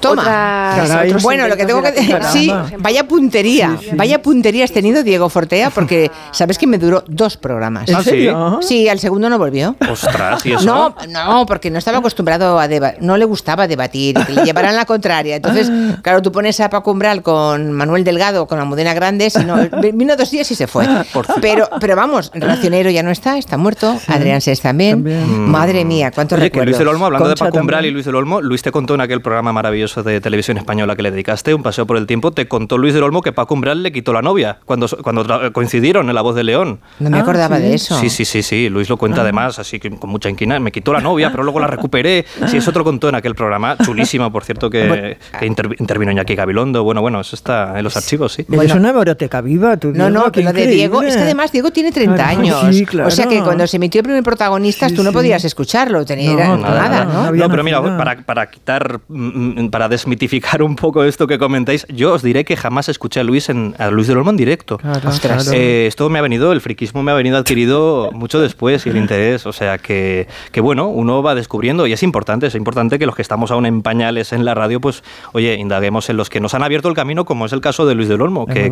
Toma. 0.00 0.22
Otras- 0.22 0.88
Caray. 0.88 1.08
otros 1.08 1.22
Bueno, 1.22 1.48
lo 1.48 1.56
que 1.56 1.66
tengo 1.66 1.82
que 1.82 1.92
decir, 1.92 2.18
sí, 2.32 2.52
vaya 2.78 3.06
puntería, 3.06 3.78
vaya 3.94 4.22
puntería 4.22 4.64
has 4.64 4.72
tenido 4.72 5.02
Diego 5.02 5.28
Fortea, 5.28 5.70
porque 5.70 6.10
sabes 6.30 6.58
que 6.58 6.66
me 6.66 6.78
duró 6.78 7.04
dos 7.06 7.36
programas. 7.36 7.88
¿En 7.88 7.96
¿Ah, 7.96 8.02
sí? 8.02 8.10
serio? 8.10 8.58
Sí, 8.62 8.88
al 8.88 8.98
segundo 8.98 9.28
no 9.28 9.38
volvió. 9.38 9.76
Ostras, 9.90 10.44
¿y 10.46 10.52
eso? 10.54 10.64
No, 10.64 10.94
no, 11.08 11.46
porque 11.46 11.70
no 11.70 11.78
estaba 11.78 11.98
acostumbrado 11.98 12.58
a 12.58 12.68
debatir, 12.68 13.02
no 13.02 13.16
le 13.16 13.24
gustaba 13.24 13.66
debatir, 13.66 14.16
que 14.26 14.32
le 14.32 14.44
llevaran 14.44 14.74
la 14.76 14.84
contraria. 14.84 15.36
Entonces, 15.36 15.70
claro, 16.02 16.22
tú 16.22 16.32
pones 16.32 16.58
a 16.60 16.68
Paco 16.70 16.90
Umbral 16.92 17.22
con 17.22 17.72
Manuel 17.72 18.04
Delgado, 18.04 18.46
con 18.46 18.58
Almudena 18.58 18.94
Grandes, 18.94 19.36
y 19.36 19.44
no, 19.44 19.56
vino 19.92 20.16
dos 20.16 20.30
días 20.30 20.50
y 20.50 20.54
se 20.54 20.66
fue. 20.66 20.86
Pero, 21.40 21.68
pero 21.80 21.96
vamos, 21.96 22.30
Racionero 22.34 22.90
ya 22.90 23.02
no 23.02 23.10
está, 23.10 23.38
está 23.38 23.56
muerto, 23.56 23.98
Adrián 24.08 24.40
Sés 24.40 24.60
también. 24.60 24.96
también. 25.04 25.48
Madre 25.50 25.84
mía, 25.84 26.10
cuántos 26.14 26.38
Oye, 26.38 26.50
que 26.50 26.58
Luis 26.58 26.66
recuerdos. 26.76 26.78
del 26.78 26.88
Olmo, 26.88 27.06
hablando 27.06 27.28
Concha 27.28 27.44
de 27.44 27.50
Paco 27.50 27.60
Umbral 27.60 27.78
también. 27.78 27.90
y 27.90 27.94
Luis 27.94 28.04
del 28.06 28.14
Olmo, 28.14 28.40
Luis 28.40 28.62
te 28.62 28.70
contó 28.72 28.94
en 28.94 29.00
aquel 29.00 29.20
programa 29.22 29.52
maravilloso 29.52 30.02
de 30.02 30.20
televisión 30.20 30.58
española 30.58 30.96
que 30.96 31.02
le 31.02 31.10
dedicaste, 31.10 31.54
Un 31.54 31.62
paseo 31.62 31.86
por 31.86 31.96
el 31.96 32.06
tiempo, 32.06 32.32
te 32.32 32.46
contó 32.48 32.78
Luis 32.78 32.94
del 32.94 33.02
Olmo 33.02 33.22
que 33.22 33.32
Paco 33.32 33.54
Umbral 33.54 33.82
le 33.82 33.92
quitó 33.92 34.12
la 34.12 34.22
novia 34.22 34.58
cuando, 34.64 34.86
cuando 35.02 35.52
coincidieron 35.52 36.08
en 36.08 36.14
La 36.14 36.22
Voz 36.22 36.34
de 36.34 36.44
León. 36.44 36.80
No 36.98 37.10
me 37.10 37.18
Ah, 37.18 37.20
acordaba 37.20 37.56
sí. 37.56 37.62
de 37.62 37.74
eso. 37.74 37.98
Sí, 38.00 38.08
sí, 38.10 38.24
sí, 38.24 38.42
sí, 38.42 38.68
Luis 38.68 38.88
lo 38.88 38.96
cuenta 38.96 39.22
además, 39.22 39.58
así 39.58 39.78
que 39.80 39.90
con 39.90 40.10
mucha 40.10 40.28
inquina. 40.30 40.58
Me 40.60 40.72
quitó 40.72 40.92
la 40.92 41.00
novia, 41.00 41.30
pero 41.30 41.42
luego 41.42 41.60
la 41.60 41.66
recuperé. 41.66 42.24
Sí, 42.46 42.56
eso 42.58 42.72
te 42.72 42.78
lo 42.78 42.84
contó 42.84 43.08
en 43.08 43.14
aquel 43.14 43.34
programa, 43.34 43.76
chulísimo, 43.84 44.30
por 44.32 44.44
cierto, 44.44 44.70
que, 44.70 45.18
que 45.38 45.46
inter- 45.46 45.74
intervino 45.78 46.12
Iñaki 46.12 46.34
Gabilondo. 46.34 46.82
Bueno, 46.84 47.00
bueno, 47.00 47.20
eso 47.20 47.36
está 47.36 47.76
en 47.78 47.84
los 47.84 47.96
archivos, 47.96 48.32
sí. 48.32 48.46
Eres 48.50 48.74
una 48.74 48.92
biblioteca 48.92 49.40
viva, 49.40 49.76
tú, 49.76 49.92
No, 49.94 50.10
no, 50.10 50.30
que 50.32 50.42
lo 50.42 50.52
de 50.52 50.66
Diego, 50.88 51.02
es 51.02 51.16
que 51.16 51.22
además 51.22 51.52
Diego 51.52 51.70
tiene 51.70 51.92
30 51.92 52.14
Claro, 52.16 52.38
años. 52.40 52.76
sí, 52.76 52.84
claro. 52.86 53.08
O 53.08 53.10
sea 53.10 53.26
que 53.26 53.40
cuando 53.42 53.66
se 53.66 53.76
emitió 53.76 54.00
el 54.00 54.04
primer 54.04 54.22
protagonista 54.22 54.88
Sí, 54.88 54.94
tú 54.94 55.02
no 55.02 55.10
sí. 55.10 55.14
podías 55.14 55.44
escucharlo, 55.44 56.04
tenía, 56.04 56.32
No, 56.48 56.56
nada, 56.58 57.04
no 57.04 57.12
¿no? 57.12 57.18
había 57.28 57.44
No, 57.44 57.50
pero 57.50 57.64
mira, 57.64 57.80
para, 57.96 58.16
para 58.22 58.50
quitar, 58.50 59.00
mm, 59.08 59.68
para 59.68 59.88
desmitificar 59.88 60.62
un 60.62 60.76
poco 60.76 61.04
esto 61.04 61.26
que 61.26 61.38
comentáis, 61.38 61.86
yo 61.88 62.12
os 62.14 62.22
diré 62.22 62.44
que 62.44 62.56
jamás 62.56 62.88
escuché 62.88 63.20
a 63.20 63.24
Luis, 63.24 63.48
en, 63.48 63.74
a 63.78 63.90
Luis 63.90 64.06
del 64.08 64.18
Olmo 64.18 64.30
en 64.30 64.36
directo. 64.36 64.78
Claro, 64.78 65.08
Ostras. 65.08 65.44
claro. 65.44 65.58
Eh, 65.58 65.86
esto 65.86 66.08
me 66.10 66.18
ha 66.18 66.22
venido, 66.22 66.52
el 66.52 66.60
friquismo 66.60 67.02
me 67.02 67.12
ha 67.12 67.14
venido 67.14 67.36
adquirido 67.36 68.10
mucho 68.12 68.40
después 68.40 68.86
y 68.86 68.90
el 68.90 68.96
interés. 68.96 69.46
O 69.46 69.52
sea 69.52 69.78
que, 69.78 70.26
que 70.50 70.60
bueno, 70.60 70.88
uno 70.88 71.22
va 71.22 71.34
descubriendo 71.34 71.86
y 71.86 71.92
es 71.92 72.02
importante, 72.02 72.46
es 72.46 72.54
importante 72.54 72.98
que 72.98 73.06
los 73.06 73.14
que 73.16 73.22
estamos 73.22 73.50
aún 73.50 73.66
en 73.66 73.82
pañales 73.82 74.32
en 74.32 74.44
la 74.44 74.54
radio, 74.54 74.80
pues 74.80 75.02
oye, 75.32 75.54
indaguemos 75.54 76.08
en 76.10 76.16
los 76.16 76.30
que 76.30 76.40
nos 76.40 76.54
han 76.54 76.62
abierto 76.62 76.88
el 76.88 76.94
camino, 76.94 77.24
como 77.24 77.46
es 77.46 77.52
el 77.52 77.60
caso 77.60 77.86
de 77.86 77.94
Luis 77.94 78.08
del 78.08 78.20
Olmo, 78.22 78.46
que, 78.46 78.70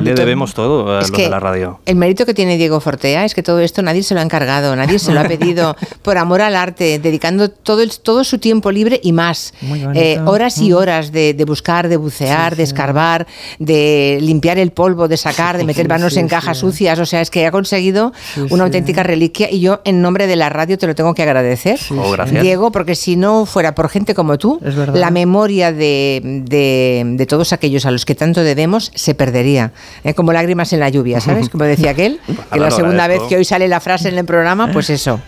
le 0.00 0.14
debemos 0.14 0.54
todo 0.54 0.96
a 0.96 1.00
Es 1.00 1.10
los 1.10 1.19
que 1.20 1.24
de 1.24 1.30
la 1.30 1.40
radio. 1.40 1.80
el 1.86 1.96
mérito 1.96 2.26
que 2.26 2.34
tiene 2.34 2.56
Diego 2.56 2.80
Fortea 2.80 3.24
es 3.24 3.34
que 3.34 3.42
todo 3.42 3.60
esto 3.60 3.82
nadie 3.82 4.02
se 4.02 4.14
lo 4.14 4.20
ha 4.20 4.22
encargado, 4.22 4.74
nadie 4.76 4.98
se 4.98 5.12
lo 5.12 5.20
ha 5.20 5.24
pedido 5.24 5.76
por 6.02 6.18
amor 6.18 6.40
al 6.42 6.56
arte, 6.56 6.98
dedicando 6.98 7.50
todo, 7.50 7.82
el- 7.82 7.98
todo 8.00 8.24
su 8.24 8.38
tiempo 8.38 8.70
libre 8.70 9.00
y 9.02 9.12
más. 9.12 9.54
Eh, 9.94 10.18
horas 10.26 10.58
y 10.58 10.70
Mm. 10.70 10.74
horas 10.76 11.12
de, 11.12 11.34
de 11.34 11.44
buscar, 11.44 11.88
de 11.88 11.96
bucear, 11.96 12.56
de 12.56 12.62
escarbar, 12.62 13.26
de 13.58 14.18
limpiar 14.20 14.58
el 14.58 14.70
polvo, 14.72 15.08
de 15.08 15.16
sacar, 15.16 15.56
de 15.58 15.64
meter 15.64 15.88
manos 15.88 16.16
en 16.16 16.28
cajas 16.28 16.58
sucias. 16.58 16.98
O 16.98 17.06
sea, 17.06 17.20
es 17.20 17.30
que 17.30 17.46
ha 17.46 17.50
conseguido 17.50 18.12
una 18.50 18.64
auténtica 18.64 19.02
reliquia 19.02 19.50
y 19.50 19.60
yo 19.60 19.80
en 19.84 20.02
nombre 20.02 20.26
de 20.26 20.36
la 20.36 20.48
radio 20.48 20.78
te 20.78 20.86
lo 20.86 20.94
tengo 20.94 21.14
que 21.14 21.22
agradecer. 21.22 21.78
Oh. 21.90 22.14
Diego, 22.40 22.70
porque 22.72 22.94
si 22.94 23.16
no 23.16 23.46
fuera 23.46 23.74
por 23.74 23.88
gente 23.88 24.14
como 24.14 24.38
tú, 24.38 24.60
la 24.94 25.10
memoria 25.10 25.72
de, 25.72 26.20
de- 26.44 27.02
de 27.06 27.26
todos 27.26 27.52
aquellos 27.52 27.86
a 27.86 27.90
los 27.90 28.04
que 28.04 28.14
tanto 28.14 28.42
debemos 28.42 28.90
se 28.94 29.14
perdería. 29.14 29.72
Eh, 30.04 30.14
como 30.14 30.32
lágrimas 30.32 30.72
en 30.72 30.80
la 30.80 30.88
lluvia, 30.88 31.09
¿sabes? 31.18 31.48
Como 31.48 31.64
decía 31.64 31.90
aquel, 31.92 32.20
que 32.26 32.32
Ojalá 32.32 32.64
la 32.66 32.70
segunda 32.70 33.08
vez 33.08 33.20
que 33.28 33.36
hoy 33.36 33.44
sale 33.44 33.66
la 33.68 33.80
frase 33.80 34.10
en 34.10 34.18
el 34.18 34.24
programa, 34.26 34.70
pues 34.72 34.90
eso. 34.90 35.18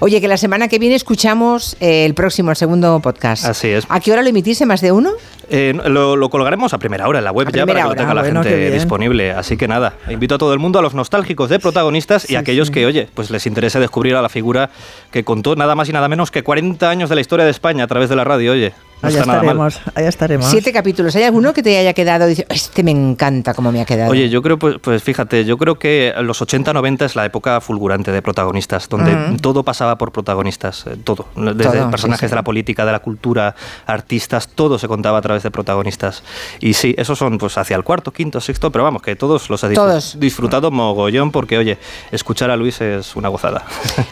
Oye, 0.00 0.20
que 0.20 0.28
la 0.28 0.36
semana 0.36 0.68
que 0.68 0.78
viene 0.78 0.94
escuchamos 0.96 1.76
eh, 1.80 2.04
el 2.04 2.14
próximo, 2.14 2.50
el 2.50 2.56
segundo 2.56 3.00
podcast. 3.00 3.44
Así 3.44 3.68
es. 3.68 3.86
¿A 3.88 4.00
qué 4.00 4.12
hora 4.12 4.22
lo 4.22 4.28
emitís? 4.28 4.60
¿En 4.60 4.68
¿Más 4.68 4.80
de 4.80 4.92
uno? 4.92 5.12
Eh, 5.52 5.74
lo, 5.86 6.14
lo 6.16 6.30
colgaremos 6.30 6.72
a 6.74 6.78
primera 6.78 7.08
hora 7.08 7.18
en 7.18 7.24
la 7.24 7.32
web 7.32 7.48
A 7.48 7.50
ya 7.50 7.66
para 7.66 7.82
que 7.82 7.88
lo 7.88 7.94
tenga 7.94 8.14
la 8.14 8.20
Ah, 8.20 8.24
bueno, 8.24 8.42
gente 8.42 8.70
disponible. 8.70 9.32
Así 9.32 9.56
que 9.56 9.66
nada, 9.66 9.94
invito 10.08 10.36
a 10.36 10.38
todo 10.38 10.52
el 10.52 10.58
mundo, 10.58 10.78
a 10.78 10.82
los 10.82 10.94
nostálgicos 10.94 11.48
de 11.50 11.58
protagonistas 11.58 12.28
y 12.30 12.36
a 12.36 12.40
aquellos 12.40 12.70
que, 12.70 12.86
oye, 12.86 13.08
pues 13.14 13.30
les 13.30 13.46
interese 13.46 13.80
descubrir 13.80 14.14
a 14.14 14.22
la 14.22 14.28
figura 14.28 14.70
que 15.10 15.24
contó 15.24 15.56
nada 15.56 15.74
más 15.74 15.88
y 15.88 15.92
nada 15.92 16.08
menos 16.08 16.30
que 16.30 16.42
40 16.44 16.88
años 16.88 17.08
de 17.08 17.14
la 17.16 17.20
historia 17.20 17.44
de 17.44 17.50
España 17.50 17.84
a 17.84 17.86
través 17.86 18.08
de 18.08 18.16
la 18.16 18.24
radio, 18.24 18.52
oye. 18.52 18.72
No 19.02 19.08
Allá 19.08 19.20
está 19.20 19.32
nada 19.32 19.54
mal. 19.54 19.68
estaremos, 19.68 19.80
allá 19.94 20.08
estaremos. 20.08 20.46
Siete 20.50 20.72
capítulos. 20.72 21.16
¿Hay 21.16 21.22
alguno 21.22 21.52
que 21.52 21.62
te 21.62 21.76
haya 21.78 21.92
quedado? 21.94 22.26
Dice, 22.26 22.46
este 22.50 22.82
me 22.82 22.90
encanta 22.90 23.54
cómo 23.54 23.72
me 23.72 23.80
ha 23.80 23.84
quedado. 23.86 24.10
Oye, 24.10 24.28
yo 24.28 24.42
creo, 24.42 24.58
pues, 24.58 24.76
pues 24.80 25.02
fíjate, 25.02 25.44
yo 25.44 25.56
creo 25.56 25.78
que 25.78 26.12
los 26.22 26.42
80-90 26.42 27.04
es 27.06 27.16
la 27.16 27.24
época 27.24 27.60
fulgurante 27.60 28.12
de 28.12 28.20
protagonistas, 28.20 28.88
donde 28.88 29.14
Ujú. 29.14 29.36
todo 29.38 29.62
pasaba 29.64 29.96
por 29.96 30.12
protagonistas, 30.12 30.84
eh, 30.86 30.96
todo. 31.02 31.26
Desde 31.34 31.64
Todo, 31.78 31.90
personajes 31.90 32.20
sí, 32.20 32.26
sí. 32.26 32.30
de 32.30 32.36
la 32.36 32.42
política, 32.44 32.84
de 32.84 32.92
la 32.92 32.98
cultura, 32.98 33.54
artistas, 33.86 34.48
todo 34.48 34.78
se 34.78 34.86
contaba 34.88 35.18
a 35.18 35.22
través 35.22 35.42
de 35.42 35.50
protagonistas. 35.50 36.22
Y 36.60 36.74
sí, 36.74 36.94
esos 36.98 37.18
son 37.18 37.38
pues 37.38 37.56
hacia 37.56 37.76
el 37.76 37.84
cuarto, 37.84 38.12
quinto, 38.12 38.40
sexto, 38.40 38.70
pero 38.70 38.84
vamos, 38.84 39.00
que 39.02 39.16
todos 39.16 39.48
los 39.48 39.64
he 39.64 39.70
Todos. 39.72 40.18
disfrutado 40.20 40.70
mogollón, 40.70 41.30
porque 41.32 41.56
oye, 41.56 41.78
escuchar 42.12 42.50
a 42.50 42.56
Luis 42.56 42.80
es 42.82 43.16
una 43.16 43.28
gozada. 43.28 43.64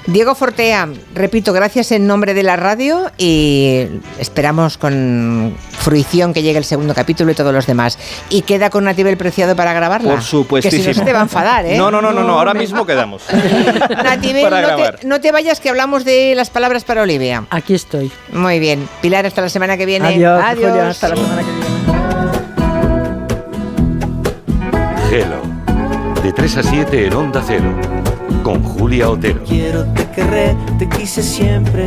Diego 0.06 0.34
Fortea, 0.34 0.88
repito, 1.14 1.52
gracias 1.52 1.92
en 1.92 2.06
nombre 2.06 2.32
de 2.32 2.42
la 2.42 2.56
radio 2.56 3.10
y 3.18 3.84
esperamos 4.18 4.77
con 4.78 5.54
fruición 5.78 6.32
que 6.32 6.42
llegue 6.42 6.58
el 6.58 6.64
segundo 6.64 6.94
capítulo 6.94 7.30
y 7.30 7.34
todos 7.34 7.52
los 7.52 7.66
demás. 7.66 7.98
Y 8.30 8.42
queda 8.42 8.70
con 8.70 8.84
Natibel 8.84 9.16
Preciado 9.16 9.54
para 9.56 9.72
grabarla. 9.72 10.10
Por 10.10 10.22
supuestísimo. 10.22 10.82
Que 10.84 10.92
si 10.94 10.98
no 10.98 11.04
se 11.04 11.06
te 11.06 11.12
va 11.12 11.20
a 11.20 11.22
enfadar, 11.22 11.66
¿eh? 11.66 11.76
No, 11.76 11.90
no, 11.90 12.00
no, 12.00 12.12
no, 12.12 12.24
no, 12.24 12.38
ahora 12.38 12.54
mismo 12.54 12.86
quedamos. 12.86 13.22
Natibel, 14.04 14.44
Para 14.44 14.60
no 14.60 14.66
grabar. 14.66 14.96
te, 14.98 15.06
no 15.06 15.20
te 15.20 15.32
vayas 15.32 15.60
que 15.60 15.68
hablamos 15.68 16.04
de 16.04 16.34
las 16.34 16.50
palabras 16.50 16.84
para 16.84 17.02
Olivia. 17.02 17.44
Aquí 17.50 17.74
estoy. 17.74 18.10
Muy 18.32 18.58
bien. 18.58 18.88
Pilar, 19.00 19.26
hasta 19.26 19.40
la 19.42 19.48
semana 19.48 19.76
que 19.76 19.86
viene. 19.86 20.08
Adiós, 20.08 20.42
Julia, 20.54 20.88
hasta 20.88 21.08
la 21.08 21.16
semana 21.16 21.42
que 21.42 21.50
viene. 21.50 21.68
Hello. 25.10 26.22
De 26.22 26.32
3 26.32 26.56
a 26.58 26.62
7 26.62 27.06
en 27.06 27.14
Onda 27.14 27.42
Cero. 27.46 27.74
Con 28.42 28.62
Julia 28.62 29.10
Otero. 29.10 29.42
Quiero, 29.44 29.84
te 29.94 30.06
querré, 30.10 30.56
te 30.78 30.88
quise 30.88 31.22
siempre, 31.22 31.86